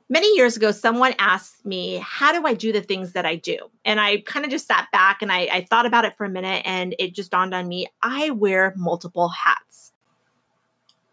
Many 0.10 0.34
years 0.38 0.56
ago, 0.56 0.72
someone 0.72 1.14
asked 1.20 1.66
me, 1.66 2.02
How 2.04 2.32
do 2.32 2.48
I 2.48 2.54
do 2.54 2.72
the 2.72 2.82
things 2.82 3.12
that 3.12 3.26
I 3.26 3.36
do? 3.36 3.58
And 3.84 4.00
I 4.00 4.22
kind 4.22 4.46
of 4.46 4.52
just 4.52 4.68
sat 4.68 4.88
back 4.94 5.22
and 5.22 5.32
I, 5.32 5.50
I 5.52 5.68
thought 5.70 5.86
about 5.86 6.06
it 6.06 6.16
for 6.16 6.24
a 6.26 6.30
minute 6.30 6.62
and 6.66 6.96
it 6.98 7.14
just 7.14 7.32
dawned 7.32 7.54
on 7.54 7.68
me 7.68 7.88
I 8.02 8.30
wear 8.32 8.74
multiple 8.78 9.28
hats 9.28 9.92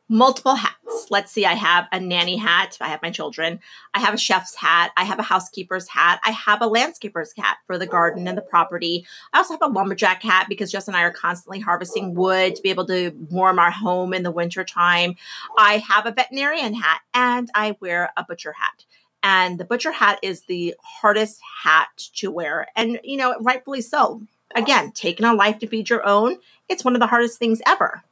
multiple 0.09 0.55
hats. 0.55 0.75
Let's 1.11 1.33
see, 1.33 1.47
I 1.47 1.55
have 1.55 1.87
a 1.93 2.01
nanny 2.01 2.37
hat. 2.37 2.79
I 2.81 2.89
have 2.89 3.03
my 3.03 3.11
children. 3.11 3.61
I 3.95 4.01
have 4.01 4.15
a 4.15 4.19
chef's 4.19 4.55
hat. 4.55 4.93
I 4.97 5.05
have 5.05 5.19
a 5.19 5.23
housekeeper's 5.23 5.89
hat. 5.89 6.21
I 6.25 6.31
have 6.31 6.63
a 6.63 6.67
landscaper's 6.67 7.33
hat 7.37 7.59
for 7.67 7.79
the 7.79 7.87
garden 7.87 8.27
and 8.29 8.37
the 8.37 8.43
property. 8.43 9.07
I 9.33 9.39
also 9.39 9.55
have 9.55 9.63
a 9.63 9.67
lumberjack 9.67 10.23
hat 10.23 10.47
because 10.49 10.71
Jess 10.73 10.89
and 10.89 10.97
I 10.97 11.03
are 11.03 11.11
constantly 11.11 11.61
harvesting 11.61 12.15
wood 12.15 12.57
to 12.57 12.63
be 12.63 12.71
able 12.71 12.87
to 12.87 13.11
warm 13.31 13.59
our 13.59 13.71
home 13.71 14.15
in 14.15 14.23
the 14.23 14.31
winter 14.31 14.65
time. 14.65 15.17
I 15.57 15.79
have 15.79 16.07
a 16.07 16.13
veterinarian 16.13 16.75
hat 16.75 17.01
and 17.13 17.51
I 17.55 17.77
wear 17.81 18.13
a 18.17 18.25
butcher 18.25 18.53
hat. 18.53 18.85
And 19.23 19.59
the 19.59 19.65
butcher 19.65 19.93
hat 19.93 20.19
is 20.23 20.43
the 20.43 20.75
hardest 20.83 21.41
hat 21.63 21.89
to 22.17 22.31
wear. 22.31 22.69
And, 22.77 23.01
you 23.03 23.17
know, 23.17 23.35
rightfully 23.41 23.81
so. 23.81 24.21
Again, 24.55 24.93
taking 24.93 25.27
a 25.27 25.35
life 25.35 25.59
to 25.61 25.67
feed 25.67 25.89
your 25.89 26.07
own, 26.07 26.37
it's 26.69 26.85
one 26.85 26.95
of 26.95 27.01
the 27.01 27.07
hardest 27.07 27.39
things 27.39 27.61
ever. 27.67 28.05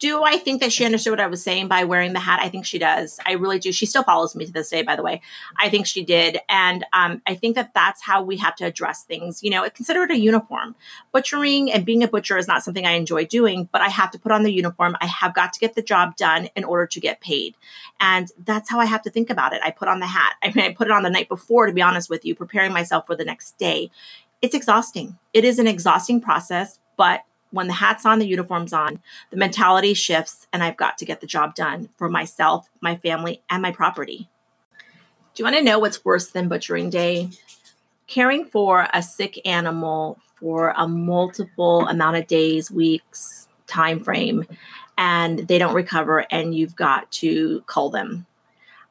Do 0.00 0.24
I 0.24 0.38
think 0.38 0.60
that 0.60 0.72
she 0.72 0.84
understood 0.84 1.12
what 1.12 1.20
I 1.20 1.26
was 1.28 1.42
saying 1.42 1.68
by 1.68 1.84
wearing 1.84 2.12
the 2.12 2.20
hat? 2.20 2.40
I 2.42 2.48
think 2.48 2.66
she 2.66 2.78
does. 2.78 3.18
I 3.24 3.32
really 3.32 3.58
do. 3.58 3.72
She 3.72 3.86
still 3.86 4.02
follows 4.02 4.34
me 4.34 4.44
to 4.44 4.52
this 4.52 4.70
day, 4.70 4.82
by 4.82 4.96
the 4.96 5.02
way. 5.02 5.22
I 5.58 5.68
think 5.68 5.86
she 5.86 6.04
did. 6.04 6.38
And 6.48 6.84
um, 6.92 7.22
I 7.26 7.34
think 7.34 7.54
that 7.54 7.72
that's 7.74 8.02
how 8.02 8.22
we 8.22 8.36
have 8.38 8.56
to 8.56 8.64
address 8.64 9.04
things. 9.04 9.42
You 9.42 9.50
know, 9.50 9.68
consider 9.70 10.02
it 10.02 10.10
a 10.10 10.18
uniform. 10.18 10.74
Butchering 11.12 11.72
and 11.72 11.86
being 11.86 12.02
a 12.02 12.08
butcher 12.08 12.36
is 12.36 12.48
not 12.48 12.62
something 12.62 12.84
I 12.84 12.92
enjoy 12.92 13.26
doing, 13.26 13.68
but 13.72 13.82
I 13.82 13.88
have 13.88 14.10
to 14.10 14.18
put 14.18 14.32
on 14.32 14.42
the 14.42 14.52
uniform. 14.52 14.96
I 15.00 15.06
have 15.06 15.34
got 15.34 15.52
to 15.52 15.60
get 15.60 15.74
the 15.74 15.82
job 15.82 16.16
done 16.16 16.48
in 16.56 16.64
order 16.64 16.86
to 16.86 17.00
get 17.00 17.20
paid. 17.20 17.54
And 18.00 18.30
that's 18.44 18.68
how 18.68 18.80
I 18.80 18.86
have 18.86 19.02
to 19.02 19.10
think 19.10 19.30
about 19.30 19.52
it. 19.52 19.60
I 19.64 19.70
put 19.70 19.88
on 19.88 20.00
the 20.00 20.06
hat. 20.06 20.34
I 20.42 20.48
mean, 20.48 20.64
I 20.64 20.74
put 20.74 20.88
it 20.88 20.92
on 20.92 21.02
the 21.02 21.10
night 21.10 21.28
before, 21.28 21.66
to 21.66 21.72
be 21.72 21.82
honest 21.82 22.10
with 22.10 22.24
you, 22.24 22.34
preparing 22.34 22.72
myself 22.72 23.06
for 23.06 23.16
the 23.16 23.24
next 23.24 23.58
day. 23.58 23.90
It's 24.42 24.54
exhausting. 24.54 25.18
It 25.32 25.44
is 25.44 25.58
an 25.58 25.66
exhausting 25.66 26.20
process, 26.20 26.78
but 26.96 27.24
when 27.54 27.68
the 27.68 27.72
hat's 27.72 28.04
on, 28.04 28.18
the 28.18 28.26
uniform's 28.26 28.72
on, 28.72 29.00
the 29.30 29.36
mentality 29.36 29.94
shifts, 29.94 30.46
and 30.52 30.62
I've 30.62 30.76
got 30.76 30.98
to 30.98 31.04
get 31.04 31.20
the 31.20 31.26
job 31.26 31.54
done 31.54 31.88
for 31.96 32.08
myself, 32.08 32.68
my 32.80 32.96
family, 32.96 33.42
and 33.48 33.62
my 33.62 33.70
property. 33.70 34.28
Do 35.34 35.42
you 35.42 35.44
want 35.44 35.56
to 35.56 35.62
know 35.62 35.78
what's 35.78 36.04
worse 36.04 36.30
than 36.30 36.48
butchering 36.48 36.90
day? 36.90 37.30
Caring 38.08 38.44
for 38.44 38.88
a 38.92 39.02
sick 39.02 39.40
animal 39.46 40.18
for 40.40 40.74
a 40.76 40.86
multiple 40.88 41.86
amount 41.86 42.16
of 42.16 42.26
days, 42.26 42.70
weeks, 42.70 43.48
time 43.66 44.02
frame, 44.02 44.44
and 44.98 45.38
they 45.38 45.58
don't 45.58 45.74
recover, 45.74 46.26
and 46.30 46.54
you've 46.54 46.76
got 46.76 47.10
to 47.12 47.62
cull 47.66 47.90
them. 47.90 48.26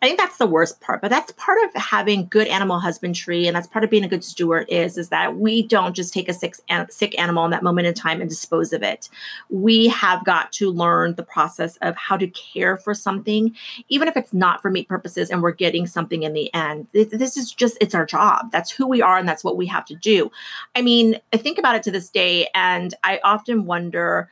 I 0.03 0.07
think 0.07 0.19
that's 0.19 0.37
the 0.37 0.47
worst 0.47 0.81
part, 0.81 1.01
but 1.01 1.09
that's 1.09 1.31
part 1.31 1.59
of 1.63 1.81
having 1.81 2.27
good 2.27 2.47
animal 2.47 2.81
husbandry, 2.81 3.47
and 3.47 3.55
that's 3.55 3.67
part 3.67 3.85
of 3.85 3.89
being 3.89 4.03
a 4.03 4.09
good 4.09 4.25
steward. 4.25 4.65
Is 4.67 4.97
is 4.97 5.07
that 5.09 5.37
we 5.37 5.65
don't 5.65 5.95
just 5.95 6.13
take 6.13 6.27
a 6.27 6.33
sick 6.33 6.55
sick 6.89 7.17
animal 7.17 7.45
in 7.45 7.51
that 7.51 7.63
moment 7.63 7.87
in 7.87 7.93
time 7.93 8.19
and 8.19 8.29
dispose 8.29 8.73
of 8.73 8.83
it. 8.83 9.07
We 9.49 9.87
have 9.87 10.25
got 10.25 10.51
to 10.53 10.69
learn 10.71 11.15
the 11.15 11.23
process 11.23 11.77
of 11.77 11.95
how 11.95 12.17
to 12.17 12.27
care 12.27 12.75
for 12.75 12.93
something, 12.93 13.55
even 13.87 14.09
if 14.09 14.17
it's 14.17 14.33
not 14.33 14.61
for 14.61 14.69
meat 14.69 14.89
purposes, 14.89 15.29
and 15.29 15.41
we're 15.41 15.51
getting 15.51 15.87
something 15.87 16.23
in 16.23 16.33
the 16.33 16.53
end. 16.53 16.87
This 16.91 17.37
is 17.37 17.53
just 17.53 17.77
it's 17.79 17.95
our 17.95 18.05
job. 18.05 18.51
That's 18.51 18.71
who 18.71 18.85
we 18.85 19.01
are, 19.01 19.17
and 19.17 19.27
that's 19.27 19.45
what 19.45 19.55
we 19.55 19.67
have 19.67 19.85
to 19.85 19.95
do. 19.95 20.29
I 20.75 20.81
mean, 20.81 21.17
I 21.31 21.37
think 21.37 21.57
about 21.57 21.77
it 21.77 21.83
to 21.83 21.91
this 21.91 22.09
day, 22.09 22.49
and 22.53 22.93
I 23.05 23.21
often 23.23 23.63
wonder 23.65 24.29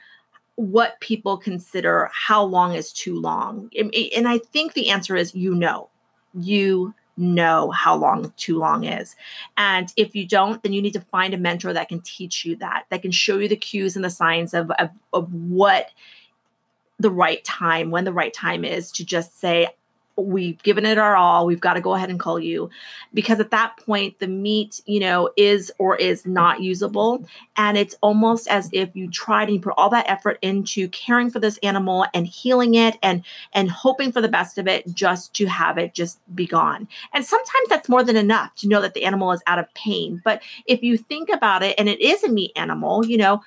what 0.62 1.00
people 1.00 1.38
consider 1.38 2.08
how 2.14 2.44
long 2.44 2.76
is 2.76 2.94
too 2.94 3.20
long. 3.20 3.72
And 3.76 4.28
I 4.28 4.38
think 4.38 4.74
the 4.74 4.90
answer 4.90 5.16
is 5.16 5.34
you 5.34 5.56
know. 5.56 5.90
You 6.36 6.94
know 7.18 7.72
how 7.72 7.96
long 7.96 8.32
too 8.38 8.60
long 8.60 8.84
is. 8.84 9.16
And 9.58 9.92
if 9.98 10.16
you 10.16 10.28
don't, 10.28 10.62
then 10.62 10.72
you 10.72 10.82
need 10.82 10.94
to 10.94 11.02
find 11.02 11.34
a 11.34 11.38
mentor 11.38 11.74
that 11.74 11.90
can 11.90 12.00
teach 12.02 12.46
you 12.46 12.56
that, 12.58 12.86
that 12.90 13.02
can 13.02 13.12
show 13.12 13.40
you 13.40 13.48
the 13.48 13.56
cues 13.56 13.96
and 13.96 14.06
the 14.06 14.10
signs 14.10 14.54
of, 14.54 14.70
of, 14.72 14.90
of 15.14 15.34
what 15.34 15.90
the 17.00 17.12
right 17.12 17.44
time, 17.44 17.90
when 17.90 18.04
the 18.04 18.14
right 18.14 18.34
time 18.34 18.64
is 18.64 18.92
to 18.92 19.04
just 19.04 19.40
say, 19.40 19.68
we've 20.26 20.62
given 20.64 20.86
it 20.86 20.98
our 20.98 21.16
all 21.16 21.46
we've 21.46 21.60
got 21.60 21.74
to 21.74 21.82
go 21.82 21.96
ahead 21.96 22.10
and 22.10 22.20
call 22.20 22.40
you. 22.40 22.70
Because 23.14 23.40
at 23.40 23.52
that 23.52 23.78
point 23.78 24.20
the 24.20 24.28
meat 24.28 24.82
you 24.86 25.00
know 25.00 25.30
is 25.38 25.72
or 25.78 25.96
is 25.96 26.26
not 26.26 26.62
usable. 26.62 27.26
And 27.56 27.78
it's 27.78 27.96
almost 28.02 28.48
as 28.48 28.70
if 28.72 28.96
you 28.96 29.10
tried 29.10 29.44
and 29.44 29.54
you 29.54 29.60
put 29.60 29.74
all 29.78 29.90
that 29.90 30.10
effort 30.10 30.40
into 30.42 30.88
caring 30.90 31.30
for 31.30 31.40
this 31.40 31.58
animal 31.60 32.06
and 32.14 32.28
healing 32.28 32.76
it 32.76 32.98
and 33.02 33.24
and 33.54 33.70
hoping 33.70 34.12
for 34.12 34.22
the 34.22 34.30
best 34.30 34.58
of 34.58 34.68
it 34.68 34.94
just 34.94 35.34
to 35.36 35.46
have 35.46 35.78
it 35.78 35.94
just 35.94 36.20
be 36.36 36.46
gone. 36.46 36.88
And 37.14 37.26
sometimes 37.26 37.70
that's 37.70 37.90
more 37.90 38.04
than 38.04 38.16
enough 38.16 38.56
to 38.58 38.68
know 38.68 38.82
that 38.82 38.94
the 38.94 39.06
animal 39.06 39.32
is 39.32 39.42
out 39.48 39.60
of 39.60 39.74
pain. 39.74 40.22
But 40.24 40.42
if 40.66 40.84
you 40.84 40.98
think 40.98 41.30
about 41.30 41.64
it 41.64 41.76
and 41.78 41.90
it 41.90 42.00
is 42.02 42.24
a 42.24 42.30
meat 42.30 42.52
animal 42.56 43.06
you 43.06 43.18
know 43.18 43.42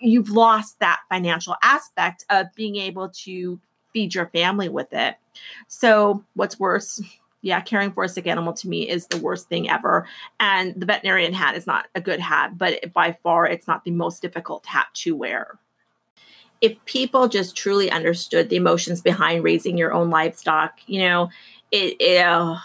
you've 0.00 0.30
lost 0.30 0.78
that 0.80 1.00
financial 1.08 1.56
aspect 1.62 2.24
of 2.30 2.46
being 2.54 2.76
able 2.76 3.08
to 3.08 3.58
feed 3.94 4.14
your 4.14 4.26
family 4.26 4.68
with 4.68 4.92
it. 4.92 5.16
So, 5.68 6.22
what's 6.34 6.60
worse? 6.60 7.00
Yeah, 7.40 7.60
caring 7.60 7.92
for 7.92 8.04
a 8.04 8.08
sick 8.08 8.26
animal 8.26 8.52
to 8.54 8.68
me 8.68 8.88
is 8.88 9.06
the 9.06 9.18
worst 9.18 9.48
thing 9.48 9.70
ever. 9.70 10.06
And 10.40 10.74
the 10.78 10.86
veterinarian 10.86 11.32
hat 11.32 11.54
is 11.56 11.66
not 11.66 11.86
a 11.94 12.00
good 12.00 12.20
hat, 12.20 12.58
but 12.58 12.92
by 12.92 13.16
far 13.22 13.46
it's 13.46 13.66
not 13.66 13.84
the 13.84 13.90
most 13.90 14.20
difficult 14.20 14.66
hat 14.66 14.88
to 14.94 15.16
wear. 15.16 15.58
If 16.60 16.82
people 16.86 17.28
just 17.28 17.56
truly 17.56 17.90
understood 17.90 18.48
the 18.48 18.56
emotions 18.56 19.02
behind 19.02 19.44
raising 19.44 19.76
your 19.76 19.92
own 19.92 20.08
livestock, 20.08 20.78
you 20.86 21.00
know, 21.00 21.28
it, 21.70 21.96
it 22.00 22.24
uh, 22.24 22.56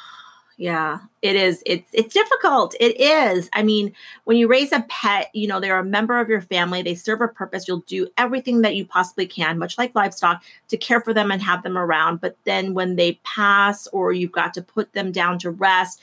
yeah, 0.60 1.00
it 1.22 1.38
is. 1.38 1.63
It's 1.66 1.89
it's 1.94 2.13
difficult. 2.13 2.75
It 2.82 3.00
is. 3.00 3.50
I 3.54 3.63
mean, 3.63 3.94
when 4.25 4.36
you 4.36 4.50
raise 4.50 4.74
a 4.74 4.86
pet, 4.89 5.30
you 5.34 5.48
know, 5.48 5.62
they're 5.62 5.80
a 5.80 5.86
member 5.86 6.20
of 6.20 6.28
your 6.28 6.42
family. 6.42 6.82
They 6.82 6.96
serve 6.96 7.22
a 7.22 7.30
purpose. 7.30 7.66
You'll 7.66 7.86
do 7.88 8.10
everything 8.18 8.62
that 8.63 8.75
you 8.75 8.86
possibly 8.86 9.25
can, 9.25 9.58
much 9.58 9.78
like 9.78 9.96
livestock, 9.96 10.44
to 10.68 10.75
care 10.75 11.00
for 11.00 11.13
them 11.13 11.32
and 11.32 11.42
have 11.42 11.63
them 11.63 11.78
around. 11.78 12.20
But 12.20 12.36
then 12.44 12.74
when 12.74 12.98
they 12.98 13.22
pass 13.24 13.88
or 13.88 14.12
you've 14.12 14.34
got 14.34 14.54
to 14.56 14.62
put 14.62 14.92
them 14.92 15.13
down 15.13 15.39
to 15.39 15.50
rest, 15.50 16.01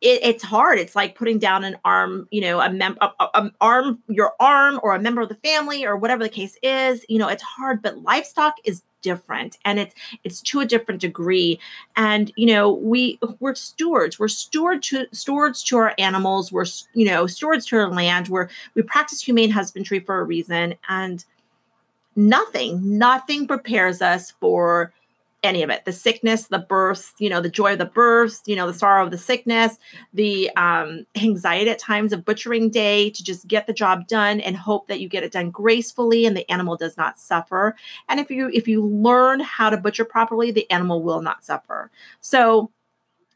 it, 0.00 0.20
it's 0.22 0.44
hard. 0.44 0.78
It's 0.78 0.94
like 0.94 1.14
putting 1.14 1.38
down 1.38 1.64
an 1.64 1.76
arm, 1.84 2.28
you 2.30 2.40
know, 2.40 2.60
a 2.60 2.70
mem 2.70 2.98
a, 3.00 3.10
a, 3.18 3.50
arm, 3.60 4.02
your 4.08 4.34
arm, 4.38 4.78
or 4.82 4.94
a 4.94 5.00
member 5.00 5.22
of 5.22 5.28
the 5.28 5.36
family, 5.36 5.86
or 5.86 5.96
whatever 5.96 6.22
the 6.22 6.28
case 6.28 6.56
is. 6.62 7.04
You 7.08 7.18
know, 7.18 7.28
it's 7.28 7.42
hard. 7.42 7.82
But 7.82 8.02
livestock 8.02 8.54
is 8.64 8.82
different, 9.00 9.56
and 9.64 9.78
it's 9.78 9.94
it's 10.22 10.40
to 10.42 10.60
a 10.60 10.66
different 10.66 11.00
degree. 11.00 11.58
And 11.96 12.30
you 12.36 12.46
know, 12.46 12.72
we 12.72 13.18
we're 13.40 13.54
stewards. 13.54 14.18
We're 14.18 14.28
steward 14.28 14.82
to 14.84 15.06
stewards 15.12 15.62
to 15.64 15.78
our 15.78 15.94
animals. 15.98 16.52
We're 16.52 16.66
you 16.92 17.06
know 17.06 17.26
stewards 17.26 17.64
to 17.66 17.76
our 17.78 17.90
land. 17.90 18.28
We're 18.28 18.48
we 18.74 18.82
practice 18.82 19.22
humane 19.22 19.50
husbandry 19.50 20.00
for 20.00 20.20
a 20.20 20.24
reason, 20.24 20.74
and 20.88 21.24
nothing, 22.16 22.98
nothing 22.98 23.46
prepares 23.46 24.02
us 24.02 24.32
for 24.40 24.92
any 25.46 25.62
of 25.62 25.70
it. 25.70 25.84
The 25.84 25.92
sickness 25.92 26.48
the 26.48 26.58
birth 26.58 27.14
you 27.18 27.30
know 27.30 27.40
the 27.40 27.48
joy 27.48 27.72
of 27.72 27.78
the 27.78 27.86
birth 27.86 28.42
you 28.46 28.56
know 28.56 28.66
the 28.66 28.74
sorrow 28.78 29.04
of 29.04 29.10
the 29.10 29.18
sickness 29.18 29.78
the 30.12 30.50
um, 30.56 31.06
anxiety 31.16 31.70
at 31.70 31.78
times 31.78 32.12
of 32.12 32.24
butchering 32.24 32.70
day 32.70 33.10
to 33.10 33.24
just 33.24 33.46
get 33.46 33.66
the 33.66 33.72
job 33.72 34.06
done 34.06 34.40
and 34.40 34.56
hope 34.56 34.86
that 34.88 35.00
you 35.00 35.08
get 35.08 35.22
it 35.22 35.32
done 35.32 35.50
gracefully 35.50 36.26
and 36.26 36.36
the 36.36 36.50
animal 36.50 36.76
does 36.76 36.96
not 36.96 37.18
suffer. 37.18 37.76
And 38.08 38.20
if 38.20 38.30
you 38.30 38.50
if 38.52 38.68
you 38.68 38.84
learn 38.84 39.40
how 39.40 39.70
to 39.70 39.76
butcher 39.76 40.04
properly 40.04 40.50
the 40.50 40.70
animal 40.70 41.02
will 41.02 41.22
not 41.22 41.44
suffer. 41.44 41.90
So 42.20 42.70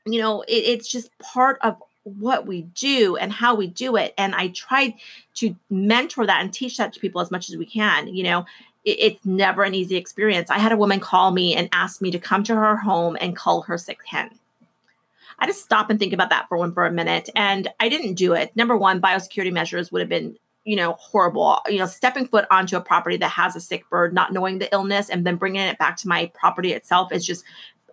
you 0.05 0.21
know 0.21 0.43
it, 0.43 0.53
it's 0.53 0.89
just 0.89 1.17
part 1.19 1.59
of 1.63 1.77
what 2.05 2.47
we 2.47 2.63
do 2.63 3.17
and 3.17 3.31
how 3.31 3.55
we 3.55 3.67
do 3.67 3.97
it. 3.97 4.15
And 4.17 4.35
i 4.35 4.49
try 4.49 4.97
to 5.35 5.55
mentor 5.71 6.27
that 6.27 6.41
and 6.41 6.53
teach 6.53 6.77
that 6.77 6.93
to 6.93 7.01
people 7.01 7.21
as 7.21 7.31
much 7.31 7.49
as 7.49 7.57
we 7.57 7.67
can 7.67 8.09
you 8.09 8.25
know 8.25 8.45
it's 8.85 9.25
never 9.25 9.63
an 9.63 9.75
easy 9.75 9.97
experience. 9.97 10.51
I 10.51 10.59
had 10.59 10.73
a 10.73 10.77
woman 10.77 11.01
call 11.01 11.33
me 11.33 11.55
and 11.55 11.69
ask 11.73 12.01
me 12.01 12.11
to 12.11 12.19
come 12.19 12.43
to 12.45 12.55
her 12.55 12.77
home 12.77 13.17
and 13.21 13.37
cull 13.37 13.63
her 13.63 13.77
sick 13.77 13.99
hen. 14.07 14.31
I 15.39 15.47
just 15.47 15.63
stop 15.63 15.91
and 15.91 15.99
think 15.99 16.13
about 16.13 16.31
that 16.31 16.49
for 16.49 16.59
one 16.59 16.73
for 16.73 16.87
a 16.87 16.93
minute, 16.93 17.31
and 17.35 17.69
I 17.81 17.89
didn't 17.89 18.15
do 18.15 18.35
it. 18.35 18.55
Number 18.57 18.77
one, 18.77 19.01
biosecurity 19.01 19.53
measures 19.53 19.91
would 19.91 20.01
have 20.01 20.09
been, 20.09 20.37
you 20.65 20.77
know, 20.77 20.93
horrible. 20.95 21.61
You 21.67 21.79
know, 21.79 21.87
stepping 21.87 22.27
foot 22.27 22.47
onto 22.51 22.77
a 22.77 22.81
property 22.81 23.17
that 23.17 23.31
has 23.31 23.57
a 23.57 23.61
sick 23.61 23.89
bird, 23.89 24.13
not 24.13 24.33
knowing 24.33 24.59
the 24.59 24.73
illness, 24.73 25.09
and 25.09 25.27
then 25.27 25.37
bringing 25.37 25.63
it 25.63 25.79
back 25.79 25.97
to 25.99 26.09
my 26.09 26.31
property 26.35 26.73
itself 26.73 27.11
is 27.11 27.25
just 27.25 27.45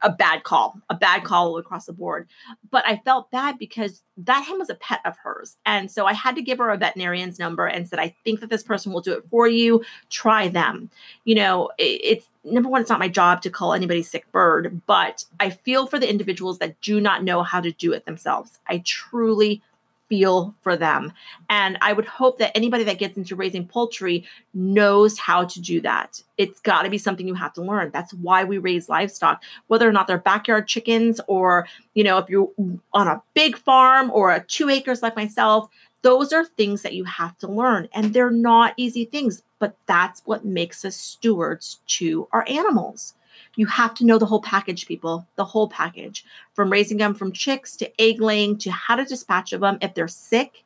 a 0.01 0.11
bad 0.11 0.43
call, 0.43 0.79
a 0.89 0.95
bad 0.95 1.19
mm-hmm. 1.19 1.27
call 1.27 1.57
across 1.57 1.85
the 1.85 1.93
board. 1.93 2.27
But 2.69 2.85
I 2.85 2.97
felt 2.97 3.31
bad 3.31 3.57
because 3.57 4.03
that 4.17 4.43
hen 4.45 4.59
was 4.59 4.69
a 4.69 4.75
pet 4.75 4.99
of 5.05 5.17
hers. 5.17 5.57
And 5.65 5.91
so 5.91 6.05
I 6.05 6.13
had 6.13 6.35
to 6.35 6.41
give 6.41 6.57
her 6.57 6.69
a 6.69 6.77
veterinarian's 6.77 7.39
number 7.39 7.65
and 7.67 7.87
said, 7.87 7.99
I 7.99 8.15
think 8.23 8.39
that 8.39 8.49
this 8.49 8.63
person 8.63 8.91
will 8.91 9.01
do 9.01 9.13
it 9.13 9.25
for 9.29 9.47
you. 9.47 9.83
Try 10.09 10.47
them. 10.47 10.89
You 11.23 11.35
know, 11.35 11.69
it's 11.77 12.27
number 12.43 12.69
one, 12.69 12.81
it's 12.81 12.89
not 12.89 12.99
my 12.99 13.09
job 13.09 13.41
to 13.41 13.49
call 13.49 13.73
anybody 13.73 14.01
sick 14.01 14.31
bird, 14.31 14.81
but 14.85 15.25
I 15.39 15.49
feel 15.49 15.87
for 15.87 15.99
the 15.99 16.09
individuals 16.09 16.59
that 16.59 16.79
do 16.81 16.99
not 17.01 17.23
know 17.23 17.43
how 17.43 17.61
to 17.61 17.71
do 17.71 17.93
it 17.93 18.05
themselves. 18.05 18.59
I 18.67 18.79
truly 18.85 19.61
feel 20.09 20.55
for 20.61 20.75
them. 20.75 21.13
And 21.49 21.77
I 21.81 21.93
would 21.93 22.05
hope 22.05 22.39
that 22.39 22.55
anybody 22.55 22.83
that 22.85 22.99
gets 22.99 23.17
into 23.17 23.35
raising 23.35 23.67
poultry 23.67 24.25
knows 24.53 25.17
how 25.17 25.45
to 25.45 25.61
do 25.61 25.81
that. 25.81 26.21
It's 26.37 26.59
got 26.59 26.83
to 26.83 26.89
be 26.89 26.97
something 26.97 27.27
you 27.27 27.33
have 27.33 27.53
to 27.53 27.61
learn. 27.61 27.91
That's 27.91 28.13
why 28.13 28.43
we 28.43 28.57
raise 28.57 28.89
livestock, 28.89 29.43
whether 29.67 29.87
or 29.87 29.91
not 29.91 30.07
they're 30.07 30.17
backyard 30.17 30.67
chickens 30.67 31.19
or, 31.27 31.67
you 31.93 32.03
know, 32.03 32.17
if 32.17 32.29
you're 32.29 32.49
on 32.93 33.07
a 33.07 33.21
big 33.33 33.57
farm 33.57 34.11
or 34.11 34.31
a 34.31 34.43
two 34.43 34.69
acres 34.69 35.01
like 35.01 35.15
myself, 35.15 35.69
those 36.03 36.31
are 36.31 36.45
things 36.45 36.83
that 36.83 36.93
you 36.93 37.03
have 37.03 37.37
to 37.39 37.47
learn. 37.47 37.89
And 37.93 38.13
they're 38.13 38.31
not 38.31 38.73
easy 38.77 39.05
things, 39.05 39.43
but 39.59 39.75
that's 39.87 40.21
what 40.25 40.45
makes 40.45 40.85
us 40.85 40.95
stewards 40.95 41.79
to 41.87 42.27
our 42.31 42.45
animals. 42.47 43.13
You 43.55 43.65
have 43.67 43.93
to 43.95 44.05
know 44.05 44.17
the 44.17 44.25
whole 44.25 44.41
package, 44.41 44.87
people, 44.87 45.27
the 45.35 45.45
whole 45.45 45.67
package 45.67 46.25
from 46.53 46.71
raising 46.71 46.97
them 46.97 47.13
from 47.13 47.31
chicks 47.31 47.75
to 47.77 48.01
egg 48.01 48.21
laying 48.21 48.57
to 48.59 48.71
how 48.71 48.95
to 48.95 49.05
dispatch 49.05 49.53
of 49.53 49.61
them 49.61 49.77
if 49.81 49.93
they're 49.93 50.07
sick 50.07 50.63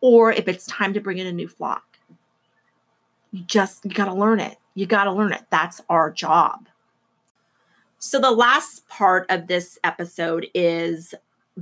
or 0.00 0.32
if 0.32 0.48
it's 0.48 0.66
time 0.66 0.92
to 0.94 1.00
bring 1.00 1.18
in 1.18 1.26
a 1.26 1.32
new 1.32 1.48
flock. 1.48 1.98
You 3.32 3.42
just, 3.44 3.84
you 3.84 3.92
got 3.92 4.06
to 4.06 4.14
learn 4.14 4.40
it. 4.40 4.58
You 4.74 4.86
got 4.86 5.04
to 5.04 5.12
learn 5.12 5.32
it. 5.32 5.42
That's 5.50 5.80
our 5.88 6.10
job. 6.10 6.68
So, 7.98 8.18
the 8.18 8.30
last 8.30 8.88
part 8.88 9.26
of 9.28 9.46
this 9.46 9.78
episode 9.84 10.46
is 10.54 11.14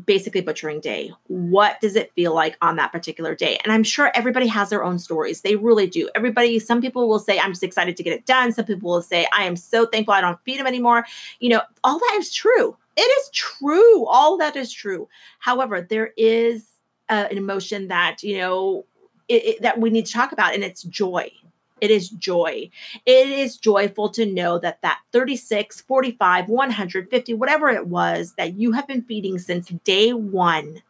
basically 0.04 0.40
butchering 0.40 0.80
day. 0.80 1.12
What 1.26 1.80
does 1.80 1.96
it 1.96 2.12
feel 2.12 2.34
like 2.34 2.56
on 2.60 2.76
that 2.76 2.92
particular 2.92 3.34
day? 3.34 3.58
And 3.64 3.72
I'm 3.72 3.82
sure 3.82 4.10
everybody 4.14 4.46
has 4.46 4.70
their 4.70 4.84
own 4.84 4.98
stories. 4.98 5.40
They 5.42 5.56
really 5.56 5.86
do. 5.86 6.08
Everybody, 6.14 6.58
some 6.58 6.80
people 6.80 7.08
will 7.08 7.18
say, 7.18 7.38
I'm 7.38 7.52
just 7.52 7.62
excited 7.62 7.96
to 7.96 8.02
get 8.02 8.12
it 8.12 8.26
done. 8.26 8.52
Some 8.52 8.64
people 8.64 8.90
will 8.90 9.02
say, 9.02 9.26
I 9.32 9.44
am 9.44 9.56
so 9.56 9.86
thankful 9.86 10.14
I 10.14 10.20
don't 10.20 10.40
feed 10.44 10.58
them 10.58 10.66
anymore. 10.66 11.04
You 11.40 11.50
know, 11.50 11.62
all 11.84 11.98
that 11.98 12.16
is 12.18 12.32
true. 12.32 12.76
It 12.96 13.00
is 13.00 13.30
true. 13.30 14.06
All 14.06 14.36
that 14.38 14.56
is 14.56 14.72
true. 14.72 15.08
However, 15.38 15.80
there 15.80 16.12
is 16.16 16.66
uh, 17.08 17.26
an 17.30 17.38
emotion 17.38 17.88
that, 17.88 18.22
you 18.22 18.38
know, 18.38 18.84
it, 19.28 19.44
it, 19.44 19.62
that 19.62 19.78
we 19.78 19.90
need 19.90 20.06
to 20.06 20.12
talk 20.12 20.32
about, 20.32 20.54
and 20.54 20.64
it's 20.64 20.82
joy. 20.82 21.30
It 21.80 21.90
is 21.90 22.08
joy. 22.08 22.70
It 23.06 23.28
is 23.28 23.56
joyful 23.56 24.10
to 24.10 24.26
know 24.26 24.58
that 24.58 24.82
that 24.82 25.00
36, 25.12 25.80
45, 25.82 26.48
150, 26.48 27.34
whatever 27.34 27.68
it 27.68 27.86
was 27.86 28.34
that 28.36 28.54
you 28.54 28.72
have 28.72 28.86
been 28.86 29.02
feeding 29.02 29.38
since 29.38 29.68
day 29.84 30.12
one 30.12 30.82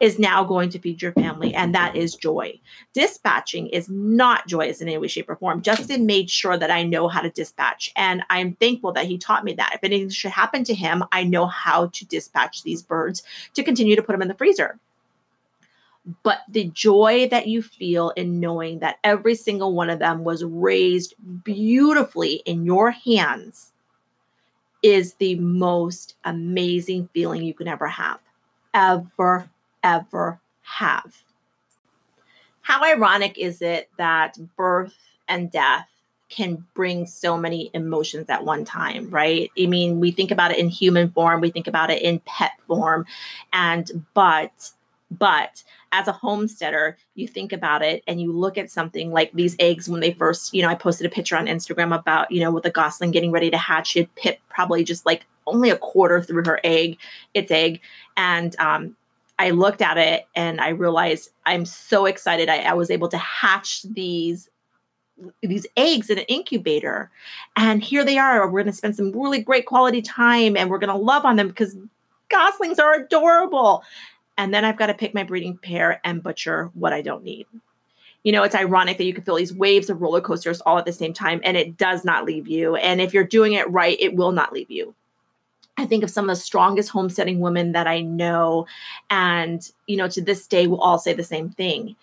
is 0.00 0.18
now 0.18 0.44
going 0.44 0.70
to 0.70 0.78
feed 0.78 1.02
your 1.02 1.12
family, 1.12 1.54
and 1.54 1.74
that 1.74 1.96
is 1.96 2.14
joy. 2.14 2.58
Dispatching 2.94 3.68
is 3.68 3.88
not 3.88 4.46
joyous 4.46 4.80
in 4.80 4.88
any 4.88 4.98
way, 4.98 5.08
shape, 5.08 5.28
or 5.28 5.36
form. 5.36 5.62
Justin 5.62 6.06
made 6.06 6.30
sure 6.30 6.56
that 6.56 6.70
I 6.70 6.82
know 6.82 7.08
how 7.08 7.20
to 7.20 7.30
dispatch, 7.30 7.92
and 7.96 8.22
I'm 8.30 8.54
thankful 8.54 8.92
that 8.92 9.06
he 9.06 9.18
taught 9.18 9.44
me 9.44 9.52
that. 9.54 9.72
If 9.74 9.84
anything 9.84 10.08
should 10.08 10.30
happen 10.30 10.64
to 10.64 10.74
him, 10.74 11.04
I 11.12 11.24
know 11.24 11.46
how 11.46 11.88
to 11.88 12.06
dispatch 12.06 12.62
these 12.62 12.82
birds 12.82 13.22
to 13.54 13.62
continue 13.62 13.96
to 13.96 14.02
put 14.02 14.12
them 14.12 14.22
in 14.22 14.28
the 14.28 14.34
freezer 14.34 14.78
but 16.22 16.40
the 16.48 16.64
joy 16.64 17.28
that 17.30 17.48
you 17.48 17.62
feel 17.62 18.10
in 18.10 18.38
knowing 18.38 18.78
that 18.78 18.98
every 19.02 19.34
single 19.34 19.74
one 19.74 19.90
of 19.90 19.98
them 19.98 20.24
was 20.24 20.44
raised 20.44 21.14
beautifully 21.44 22.42
in 22.46 22.64
your 22.64 22.90
hands 22.90 23.72
is 24.82 25.14
the 25.14 25.34
most 25.36 26.14
amazing 26.24 27.08
feeling 27.12 27.42
you 27.42 27.54
can 27.54 27.66
ever 27.66 27.88
have. 27.88 28.20
Ever, 28.72 29.50
ever 29.82 30.40
have. 30.62 31.24
How 32.60 32.84
ironic 32.84 33.38
is 33.38 33.62
it 33.62 33.88
that 33.96 34.38
birth 34.56 34.94
and 35.28 35.50
death 35.50 35.88
can 36.28 36.64
bring 36.74 37.06
so 37.06 37.36
many 37.36 37.70
emotions 37.74 38.28
at 38.28 38.44
one 38.44 38.64
time, 38.64 39.08
right? 39.10 39.50
I 39.58 39.66
mean, 39.66 40.00
we 40.00 40.10
think 40.10 40.30
about 40.30 40.50
it 40.50 40.58
in 40.58 40.68
human 40.68 41.10
form, 41.10 41.40
we 41.40 41.50
think 41.50 41.68
about 41.68 41.90
it 41.90 42.02
in 42.02 42.20
pet 42.20 42.52
form, 42.66 43.06
and 43.52 44.04
but 44.14 44.72
but 45.10 45.62
as 45.92 46.08
a 46.08 46.12
homesteader, 46.12 46.96
you 47.14 47.28
think 47.28 47.52
about 47.52 47.82
it 47.82 48.02
and 48.06 48.20
you 48.20 48.32
look 48.32 48.58
at 48.58 48.70
something 48.70 49.12
like 49.12 49.32
these 49.32 49.56
eggs 49.58 49.88
when 49.88 50.00
they 50.00 50.12
first, 50.12 50.52
you 50.52 50.62
know, 50.62 50.68
I 50.68 50.74
posted 50.74 51.06
a 51.06 51.10
picture 51.10 51.36
on 51.36 51.46
Instagram 51.46 51.96
about, 51.96 52.30
you 52.30 52.40
know, 52.40 52.50
with 52.50 52.66
a 52.66 52.70
gosling 52.70 53.12
getting 53.12 53.30
ready 53.30 53.50
to 53.50 53.56
hatch. 53.56 53.94
Had 53.94 54.14
pit 54.16 54.40
probably 54.48 54.82
just 54.84 55.06
like 55.06 55.26
only 55.46 55.70
a 55.70 55.78
quarter 55.78 56.20
through 56.20 56.44
her 56.44 56.60
egg, 56.64 56.98
its 57.34 57.50
egg. 57.50 57.80
And 58.16 58.58
um, 58.58 58.96
I 59.38 59.50
looked 59.50 59.80
at 59.80 59.96
it 59.96 60.26
and 60.34 60.60
I 60.60 60.70
realized 60.70 61.30
I'm 61.44 61.64
so 61.64 62.06
excited. 62.06 62.48
I, 62.48 62.58
I 62.58 62.72
was 62.72 62.90
able 62.90 63.08
to 63.08 63.18
hatch 63.18 63.82
these 63.82 64.50
these 65.42 65.66
eggs 65.78 66.10
in 66.10 66.18
an 66.18 66.24
incubator. 66.24 67.10
And 67.56 67.82
here 67.82 68.04
they 68.04 68.18
are. 68.18 68.46
We're 68.46 68.62
going 68.62 68.66
to 68.66 68.76
spend 68.76 68.96
some 68.96 69.12
really 69.12 69.40
great 69.40 69.64
quality 69.64 70.02
time 70.02 70.58
and 70.58 70.68
we're 70.68 70.78
going 70.78 70.92
to 70.92 71.02
love 71.02 71.24
on 71.24 71.36
them 71.36 71.48
because 71.48 71.74
goslings 72.28 72.78
are 72.78 72.94
adorable 72.94 73.82
and 74.38 74.52
then 74.52 74.64
I've 74.64 74.76
got 74.76 74.86
to 74.86 74.94
pick 74.94 75.14
my 75.14 75.22
breeding 75.22 75.56
pair 75.56 76.00
and 76.04 76.22
butcher 76.22 76.70
what 76.74 76.92
I 76.92 77.02
don't 77.02 77.24
need. 77.24 77.46
You 78.22 78.32
know, 78.32 78.42
it's 78.42 78.54
ironic 78.54 78.98
that 78.98 79.04
you 79.04 79.14
can 79.14 79.24
feel 79.24 79.36
these 79.36 79.54
waves 79.54 79.88
of 79.88 80.02
roller 80.02 80.20
coasters 80.20 80.60
all 80.62 80.78
at 80.78 80.84
the 80.84 80.92
same 80.92 81.12
time, 81.12 81.40
and 81.44 81.56
it 81.56 81.76
does 81.76 82.04
not 82.04 82.24
leave 82.24 82.48
you. 82.48 82.76
And 82.76 83.00
if 83.00 83.14
you're 83.14 83.24
doing 83.24 83.52
it 83.52 83.70
right, 83.70 83.96
it 84.00 84.16
will 84.16 84.32
not 84.32 84.52
leave 84.52 84.70
you. 84.70 84.94
I 85.78 85.86
think 85.86 86.02
of 86.02 86.10
some 86.10 86.28
of 86.28 86.36
the 86.36 86.42
strongest 86.42 86.88
homesteading 86.88 87.38
women 87.38 87.72
that 87.72 87.86
I 87.86 88.00
know, 88.00 88.66
and 89.10 89.70
you 89.86 89.96
know, 89.96 90.08
to 90.08 90.22
this 90.22 90.46
day, 90.46 90.66
will 90.66 90.80
all 90.80 90.98
say 90.98 91.12
the 91.12 91.22
same 91.22 91.50
thing. 91.50 91.94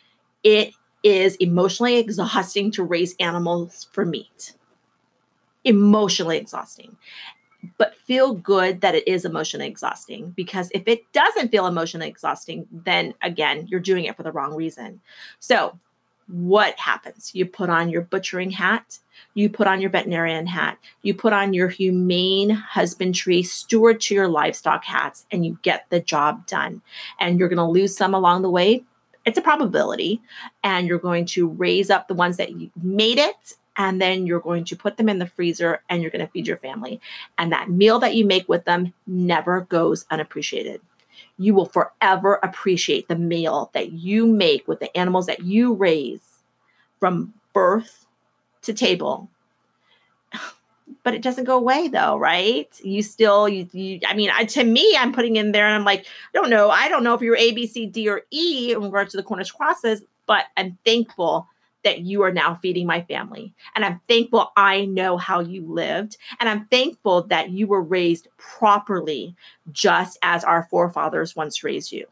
It 0.44 0.74
is 1.04 1.36
emotionally 1.38 1.98
exhausting 1.98 2.72
to 2.72 2.84
raise 2.84 3.16
animals 3.20 3.88
for 3.92 4.06
meat. 4.06 4.54
Emotionally 5.66 6.38
exhausting 6.38 6.96
but 7.78 7.96
feel 7.96 8.34
good 8.34 8.82
that 8.82 8.96
it 8.96 9.08
is 9.08 9.26
emotionally 9.26 9.68
exhausting 9.68 10.32
because 10.32 10.70
if 10.74 10.88
it 10.88 11.10
doesn't 11.14 11.50
feel 11.50 11.68
emotionally 11.68 12.08
exhausting 12.08 12.68
then 12.72 13.14
again 13.22 13.68
you're 13.68 13.80
doing 13.80 14.06
it 14.06 14.16
for 14.16 14.24
the 14.24 14.32
wrong 14.32 14.56
reason 14.56 15.00
so 15.40 15.78
what 16.28 16.78
happens? 16.80 17.32
You 17.34 17.46
put 17.46 17.70
on 17.70 17.90
your 17.90 18.02
butchering 18.02 18.52
hat, 18.52 18.98
you 19.34 19.50
put 19.50 19.68
on 19.68 19.82
your 19.82 19.90
veterinarian 19.90 20.48
hat, 20.48 20.78
you 21.02 21.14
put 21.14 21.34
on 21.34 21.54
your 21.54 21.68
humane 21.68 22.50
husbandry 22.50 23.44
steward 23.44 24.00
to 24.02 24.16
your 24.16 24.28
livestock 24.28 24.84
hats, 24.86 25.26
and 25.32 25.46
you 25.46 25.58
get 25.62 25.86
the 25.90 26.00
job 26.00 26.46
done. 26.48 26.82
And 27.20 27.40
you're 27.40 27.50
going 27.50 27.58
to 27.58 27.66
lose 27.66 27.96
some 27.96 28.14
along 28.14 28.42
the 28.42 28.50
way. 28.50 28.84
It's 29.26 29.38
a 29.38 29.42
probability. 29.42 30.22
And 30.64 30.88
you're 30.88 31.00
going 31.00 31.26
to 31.28 31.48
raise 31.48 31.90
up 31.90 32.08
the 32.08 32.14
ones 32.14 32.38
that 32.38 32.52
you 32.52 32.72
made 32.82 33.20
it. 33.20 33.56
And 33.78 34.02
then 34.02 34.28
you're 34.28 34.40
going 34.40 34.66
to 34.66 34.76
put 34.76 34.98
them 34.98 35.10
in 35.10 35.20
the 35.20 35.26
freezer 35.26 35.82
and 35.90 36.02
you're 36.02 36.12
going 36.12 36.26
to 36.26 36.32
feed 36.32 36.48
your 36.48 36.58
family. 36.58 37.02
And 37.38 37.52
that 37.52 37.70
meal 37.70 38.00
that 38.00 38.16
you 38.16 38.26
make 38.26 38.48
with 38.48 38.66
them 38.66 38.94
never 39.08 39.62
goes 39.62 40.06
unappreciated 40.12 40.82
you 41.38 41.54
will 41.54 41.66
forever 41.66 42.40
appreciate 42.44 43.08
the 43.08 43.16
meal 43.16 43.70
that 43.74 43.92
you 43.92 44.26
make 44.26 44.68
with 44.68 44.80
the 44.80 44.96
animals 44.96 45.26
that 45.26 45.44
you 45.44 45.74
raise 45.74 46.40
from 47.00 47.34
birth 47.54 48.06
to 48.64 48.74
table. 48.74 49.30
But 51.02 51.16
it 51.16 51.22
doesn't 51.22 51.46
go 51.46 51.58
away 51.58 51.88
though, 51.88 52.18
right? 52.18 52.70
You 52.84 53.04
still, 53.04 53.50
you, 53.50 53.68
you 53.72 54.00
I 54.08 54.14
mean, 54.14 54.30
I, 54.30 54.46
to 54.46 54.64
me, 54.64 54.96
I'm 54.98 55.12
putting 55.12 55.38
in 55.38 55.52
there 55.52 55.66
and 55.66 55.76
I'm 55.76 55.86
like, 55.86 56.02
I 56.02 56.38
don't 56.38 56.50
know. 56.50 56.70
I 56.70 56.88
don't 56.88 57.04
know 57.04 57.14
if 57.14 57.22
you're 57.22 57.38
A, 57.38 57.52
B, 57.52 57.68
C, 57.68 57.86
D, 57.86 58.08
or 58.10 58.22
E 58.32 58.74
in 58.74 58.82
regards 58.82 59.12
to 59.12 59.18
the 59.18 59.24
Cornish 59.24 59.52
crosses, 59.52 60.04
but 60.28 60.46
I'm 60.56 60.78
thankful 60.86 61.48
that 61.84 62.00
you 62.00 62.24
are 62.24 62.32
now 62.32 62.56
feeding 62.56 62.88
my 62.88 63.02
family. 63.04 63.54
And 63.76 63.84
I'm 63.84 64.02
thankful 64.08 64.52
I 64.56 64.86
know 64.86 65.18
how 65.18 65.40
you 65.40 65.66
lived. 65.66 66.18
And 66.40 66.50
I'm 66.50 66.66
thankful 66.66 67.24
that 67.28 67.52
you 67.52 67.68
were 67.68 67.82
raised 67.82 68.28
properly, 68.38 69.36
just 69.72 70.18
as 70.22 70.44
our 70.44 70.68
forefathers 70.70 71.36
once 71.36 71.64
raised 71.64 71.92
you. 71.92 72.06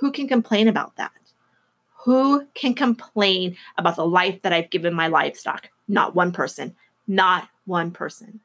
Who 0.00 0.12
can 0.12 0.28
complain 0.28 0.68
about 0.68 0.96
that? 0.96 1.12
Who 2.04 2.46
can 2.54 2.74
complain 2.74 3.56
about 3.78 3.96
the 3.96 4.06
life 4.06 4.42
that 4.42 4.52
I've 4.52 4.70
given 4.70 4.94
my 4.94 5.08
livestock? 5.08 5.70
Not 5.88 6.14
one 6.14 6.32
person. 6.32 6.76
Not 7.08 7.48
one 7.64 7.90
person. 7.90 8.40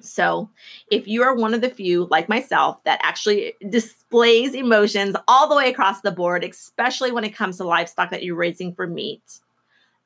So, 0.00 0.48
if 0.90 1.08
you 1.08 1.22
are 1.22 1.34
one 1.34 1.54
of 1.54 1.60
the 1.60 1.70
few, 1.70 2.06
like 2.06 2.28
myself, 2.28 2.82
that 2.84 3.00
actually 3.02 3.54
displays 3.68 4.54
emotions 4.54 5.16
all 5.26 5.48
the 5.48 5.56
way 5.56 5.70
across 5.70 6.02
the 6.02 6.12
board, 6.12 6.44
especially 6.44 7.10
when 7.10 7.24
it 7.24 7.34
comes 7.34 7.56
to 7.56 7.64
livestock 7.64 8.10
that 8.10 8.22
you're 8.22 8.36
raising 8.36 8.74
for 8.74 8.86
meat, 8.86 9.40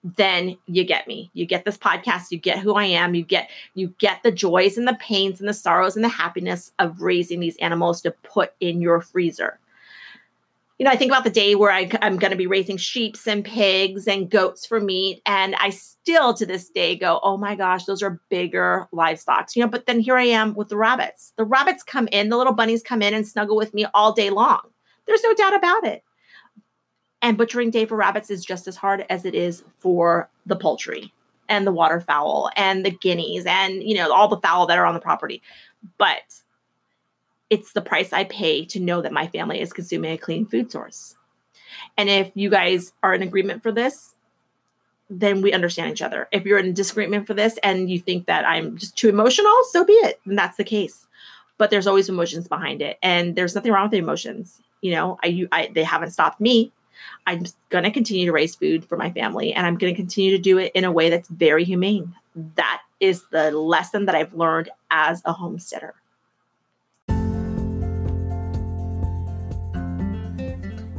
then 0.02 0.57
you 0.66 0.85
get 0.85 1.07
me. 1.07 1.31
You 1.35 1.46
get 1.46 1.64
this 1.64 1.76
podcast, 1.76 2.31
you 2.31 2.38
get 2.38 2.59
who 2.59 2.74
I 2.74 2.85
am, 2.85 3.14
you 3.14 3.22
get 3.22 3.50
you 3.74 3.94
get 3.98 4.22
the 4.22 4.33
joys 4.33 4.76
and 4.76 4.88
the 4.88 4.94
pains 4.94 5.40
and 5.40 5.48
the 5.48 5.55
sorrows 5.55 5.94
and 5.94 6.05
the 6.05 6.09
happiness 6.09 6.72
of 6.78 7.00
raising 7.00 7.40
these 7.40 7.57
animals 7.59 8.00
to 8.02 8.11
put 8.11 8.55
in 8.61 8.81
your 8.81 9.00
freezer 9.00 9.59
you 10.83 10.85
know, 10.85 10.90
I 10.90 10.97
think 10.97 11.12
about 11.12 11.23
the 11.23 11.31
day 11.31 11.55
where 11.55 11.71
I, 11.71 11.88
am 12.01 12.16
going 12.16 12.33
to 12.33 12.37
be 12.37 12.49
raising 12.49 12.77
sheep 12.77 13.16
and 13.29 13.45
pigs 13.45 14.09
and 14.09 14.29
goats 14.29 14.66
for 14.66 14.81
meat. 14.81 15.23
And 15.25 15.55
I 15.61 15.71
still 15.71 16.35
to 16.35 16.45
this 16.45 16.71
day 16.71 16.97
go, 16.97 17.21
oh 17.23 17.37
my 17.37 17.55
gosh, 17.55 17.85
those 17.85 18.03
are 18.03 18.21
bigger 18.31 18.88
livestock. 18.90 19.55
You 19.55 19.62
know, 19.62 19.68
but 19.68 19.87
then 19.87 20.01
here 20.01 20.16
I 20.16 20.25
am 20.25 20.55
with 20.55 20.71
the 20.71 20.77
rabbits. 20.77 21.35
The 21.37 21.45
rabbits 21.45 21.85
come 21.85 22.09
in, 22.11 22.31
the 22.31 22.37
little 22.37 22.53
bunnies 22.53 22.83
come 22.83 23.01
in 23.01 23.14
and 23.14 23.25
snuggle 23.25 23.55
with 23.55 23.73
me 23.73 23.87
all 23.95 24.12
day 24.12 24.31
long. 24.31 24.59
There's 25.07 25.23
no 25.23 25.33
doubt 25.35 25.55
about 25.55 25.85
it. 25.85 26.03
And 27.21 27.38
butchering 27.38 27.71
day 27.71 27.87
for 27.87 27.97
rabbits 27.97 28.29
is 28.29 28.45
just 28.45 28.66
as 28.66 28.75
hard 28.75 29.07
as 29.09 29.25
it 29.25 29.37
is 29.37 29.62
for 29.79 30.29
the 30.47 30.57
poultry 30.57 31.12
and 31.49 31.64
the 31.64 31.71
waterfowl 31.71 32.51
and 32.57 32.85
the 32.85 32.90
guineas 32.90 33.47
and, 33.47 33.85
you 33.85 33.95
know, 33.95 34.12
all 34.12 34.27
the 34.27 34.40
fowl 34.40 34.66
that 34.66 34.79
are 34.79 34.87
on 34.87 34.95
the 34.95 35.01
property. 35.01 35.42
But 35.97 36.41
it's 37.53 37.75
the 37.75 37.83
price 37.83 38.15
I 38.15 38.25
pay 38.25 38.65
to 38.65 38.81
know 38.81 39.03
that 39.03 39.12
my 39.12 39.27
family 39.27 39.61
is 39.61 39.75
consuming 39.75 40.12
a 40.12 40.17
clean 40.17 40.47
food 40.47 40.73
source. 40.73 41.17
And 41.99 42.09
if 42.09 42.31
you 42.35 42.49
guys 42.49 42.93
are 43.03 43.12
in 43.12 43.21
agreement 43.21 43.62
for 43.62 43.71
this, 43.71 44.15
then 45.11 45.43
we 45.43 45.53
understand 45.53 45.93
each 45.93 46.01
other. 46.01 46.29
If 46.33 46.47
you're 46.47 46.59
in 46.59 46.73
disagreement 46.73 47.27
for 47.27 47.35
this 47.35 47.59
and 47.62 47.91
you 47.91 47.99
think 47.99 48.25
that 48.25 48.47
I'm 48.47 48.79
just 48.79 48.97
too 48.97 49.11
emotional, 49.11 49.53
so 49.71 49.85
be 49.85 49.93
it. 49.93 50.19
And 50.25 50.38
that's 50.38 50.57
the 50.57 50.65
case. 50.65 51.07
But 51.59 51.69
there's 51.69 51.87
always 51.87 52.09
emotions 52.09 52.49
behind 52.49 52.81
it. 52.81 52.97
And 53.03 53.37
there's 53.37 53.55
nothing 53.55 53.71
wrong 53.71 53.85
with 53.85 53.93
the 53.93 53.99
emotions. 53.99 54.59
You 54.81 54.93
know, 54.93 55.19
I, 55.23 55.27
you, 55.27 55.49
I 55.53 55.71
they 55.75 55.85
haven't 55.85 56.12
stopped 56.12 56.41
me. 56.41 56.73
I'm 57.27 57.45
going 57.69 57.85
to 57.85 57.91
continue 57.91 58.25
to 58.25 58.33
raise 58.33 58.55
food 58.55 58.83
for 58.87 58.97
my 58.97 59.11
family 59.11 59.53
and 59.53 59.67
I'm 59.67 59.77
going 59.77 59.93
to 59.93 60.01
continue 60.01 60.31
to 60.31 60.43
do 60.43 60.57
it 60.57 60.73
in 60.75 60.85
a 60.85 60.93
way 60.93 61.11
that's 61.11 61.29
very 61.29 61.65
humane. 61.65 62.15
That 62.57 62.81
is 62.99 63.25
the 63.31 63.51
lesson 63.51 64.07
that 64.07 64.15
I've 64.15 64.33
learned 64.33 64.71
as 64.91 65.21
a 65.27 65.35
homesteader. 65.35 65.95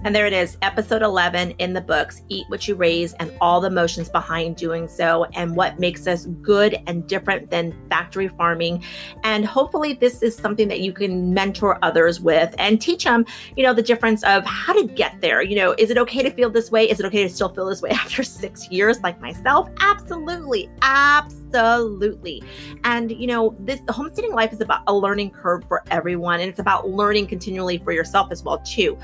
And 0.06 0.14
there 0.14 0.26
it 0.26 0.34
is, 0.34 0.58
episode 0.62 1.02
11 1.02 1.52
in 1.60 1.72
the 1.72 1.80
books 1.80 2.24
Eat 2.28 2.44
What 2.50 2.68
You 2.68 2.76
Raise 2.76 3.14
and 3.14 3.32
all 3.40 3.62
the 3.62 3.70
Motions 3.70 4.10
behind 4.10 4.58
doing 4.58 4.90
so, 4.90 5.24
and 5.34 5.56
what 5.56 5.80
makes 5.80 6.08
us 6.08 6.26
good 6.42 6.78
and 6.88 7.08
different 7.08 7.50
than 7.50 7.74
factory 7.90 8.28
farming. 8.28 8.84
And 9.24 9.46
hopefully, 9.46 9.94
this 9.94 10.22
is 10.22 10.36
something 10.36 10.68
that 10.68 10.82
you 10.82 10.92
can 10.92 11.34
mentor 11.34 11.80
others 11.82 12.20
with 12.20 12.54
and 12.58 12.82
teach 12.82 13.06
them, 13.06 13.26
you 13.56 13.64
know, 13.64 13.74
the 13.74 13.82
difference 13.82 14.24
of 14.24 14.46
how 14.46 14.74
to 14.74 14.86
get 14.86 15.22
there. 15.22 15.42
You 15.42 15.56
know, 15.56 15.74
is 15.78 15.90
it 15.90 15.98
okay 15.98 16.22
to 16.22 16.32
feel 16.32 16.50
this 16.50 16.70
way? 16.70 16.90
Is 16.90 17.00
it 17.00 17.06
okay 17.06 17.24
to 17.24 17.30
still 17.30 17.50
feel 17.50 17.68
this 17.68 17.82
way 17.82 17.90
after 17.92 18.24
six 18.24 18.70
years, 18.70 19.00
like 19.04 19.22
myself? 19.22 19.70
Absolutely. 19.80 20.70
Absolutely. 20.82 22.44
And, 22.84 23.12
you 23.12 23.28
know, 23.28 23.56
this 23.60 23.80
homesteading 23.88 24.34
life 24.34 24.52
is 24.52 24.60
about 24.60 24.82
a 24.88 24.94
learning 24.94 25.32
curve 25.32 25.64
for 25.70 25.82
everyone, 25.92 26.42
and 26.42 26.50
it's 26.50 26.60
about 26.60 26.90
learning 26.90 27.28
continually 27.28 27.78
for 27.78 27.94
yourself 27.94 28.32
as 28.32 28.44
well, 28.44 28.58
too. 28.60 28.98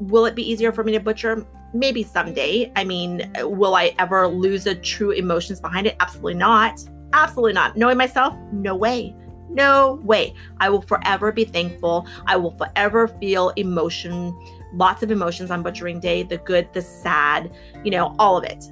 Will 0.00 0.26
it 0.26 0.34
be 0.34 0.48
easier 0.50 0.72
for 0.72 0.84
me 0.84 0.92
to 0.92 1.00
butcher? 1.00 1.46
Maybe 1.72 2.02
someday. 2.02 2.70
I 2.76 2.84
mean, 2.84 3.30
will 3.40 3.74
I 3.74 3.94
ever 3.98 4.26
lose 4.26 4.64
the 4.64 4.74
true 4.74 5.10
emotions 5.10 5.60
behind 5.60 5.86
it? 5.86 5.96
Absolutely 6.00 6.34
not. 6.34 6.80
Absolutely 7.12 7.54
not. 7.54 7.76
Knowing 7.76 7.96
myself, 7.96 8.34
no 8.52 8.74
way. 8.74 9.14
No 9.48 10.00
way. 10.04 10.34
I 10.60 10.68
will 10.68 10.82
forever 10.82 11.32
be 11.32 11.44
thankful. 11.44 12.06
I 12.26 12.36
will 12.36 12.56
forever 12.58 13.08
feel 13.08 13.50
emotion, 13.56 14.36
lots 14.74 15.02
of 15.02 15.10
emotions 15.10 15.50
on 15.50 15.62
butchering 15.62 16.00
day 16.00 16.22
the 16.22 16.38
good, 16.38 16.68
the 16.72 16.82
sad, 16.82 17.50
you 17.84 17.90
know, 17.90 18.14
all 18.18 18.36
of 18.36 18.44
it. 18.44 18.64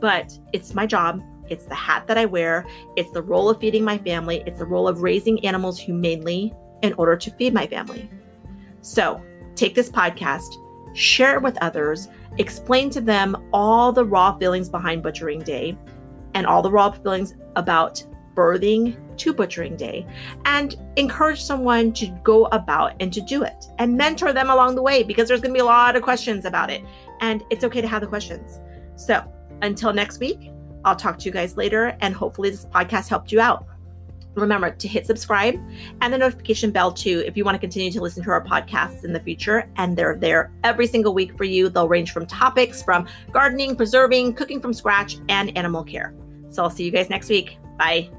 But 0.00 0.36
it's 0.52 0.74
my 0.74 0.86
job. 0.86 1.22
It's 1.48 1.66
the 1.66 1.74
hat 1.74 2.06
that 2.06 2.18
I 2.18 2.24
wear. 2.24 2.66
It's 2.96 3.10
the 3.12 3.22
role 3.22 3.50
of 3.50 3.60
feeding 3.60 3.84
my 3.84 3.98
family. 3.98 4.42
It's 4.46 4.58
the 4.58 4.66
role 4.66 4.88
of 4.88 5.02
raising 5.02 5.44
animals 5.44 5.78
humanely 5.78 6.52
in 6.82 6.94
order 6.94 7.16
to 7.16 7.30
feed 7.32 7.52
my 7.54 7.66
family. 7.66 8.10
So, 8.80 9.22
take 9.54 9.74
this 9.74 9.90
podcast, 9.90 10.56
share 10.94 11.34
it 11.34 11.42
with 11.42 11.56
others, 11.60 12.08
explain 12.38 12.90
to 12.90 13.00
them 13.00 13.36
all 13.52 13.92
the 13.92 14.04
raw 14.04 14.36
feelings 14.38 14.68
behind 14.68 15.02
Butchering 15.02 15.40
Day 15.40 15.76
and 16.34 16.46
all 16.46 16.62
the 16.62 16.70
raw 16.70 16.90
feelings 16.90 17.34
about 17.56 18.04
birthing 18.34 18.96
to 19.16 19.32
Butchering 19.32 19.76
Day, 19.76 20.04
and 20.44 20.76
encourage 20.96 21.42
someone 21.42 21.92
to 21.92 22.08
go 22.24 22.46
about 22.46 22.94
and 22.98 23.12
to 23.12 23.20
do 23.20 23.44
it 23.44 23.66
and 23.78 23.96
mentor 23.96 24.32
them 24.32 24.50
along 24.50 24.74
the 24.74 24.82
way 24.82 25.04
because 25.04 25.28
there's 25.28 25.40
going 25.40 25.52
to 25.52 25.58
be 25.58 25.60
a 25.60 25.64
lot 25.64 25.94
of 25.94 26.02
questions 26.02 26.44
about 26.44 26.70
it. 26.70 26.82
And 27.20 27.44
it's 27.50 27.62
okay 27.64 27.80
to 27.80 27.86
have 27.86 28.00
the 28.00 28.08
questions. 28.08 28.60
So 28.96 29.24
until 29.62 29.92
next 29.92 30.18
week, 30.18 30.50
I'll 30.84 30.96
talk 30.96 31.18
to 31.20 31.26
you 31.26 31.32
guys 31.32 31.56
later, 31.56 31.96
and 32.00 32.14
hopefully, 32.14 32.50
this 32.50 32.66
podcast 32.66 33.08
helped 33.08 33.32
you 33.32 33.40
out 33.40 33.66
remember 34.34 34.70
to 34.70 34.88
hit 34.88 35.06
subscribe 35.06 35.54
and 36.00 36.12
the 36.12 36.18
notification 36.18 36.70
bell 36.70 36.92
too 36.92 37.22
if 37.26 37.36
you 37.36 37.44
want 37.44 37.54
to 37.54 37.58
continue 37.58 37.90
to 37.90 38.00
listen 38.00 38.22
to 38.24 38.30
our 38.30 38.44
podcasts 38.44 39.04
in 39.04 39.12
the 39.12 39.20
future 39.20 39.70
and 39.76 39.96
they're 39.96 40.16
there 40.16 40.52
every 40.64 40.86
single 40.86 41.14
week 41.14 41.36
for 41.36 41.44
you. 41.44 41.68
They'll 41.68 41.88
range 41.88 42.12
from 42.12 42.26
topics 42.26 42.82
from 42.82 43.06
gardening 43.32 43.76
preserving 43.76 44.34
cooking 44.34 44.60
from 44.60 44.72
scratch 44.72 45.18
and 45.28 45.56
animal 45.56 45.84
care. 45.84 46.14
So 46.50 46.62
i'll 46.62 46.70
see 46.70 46.84
you 46.84 46.90
guys 46.90 47.10
next 47.10 47.28
week. 47.28 47.58
Bye 47.78 48.10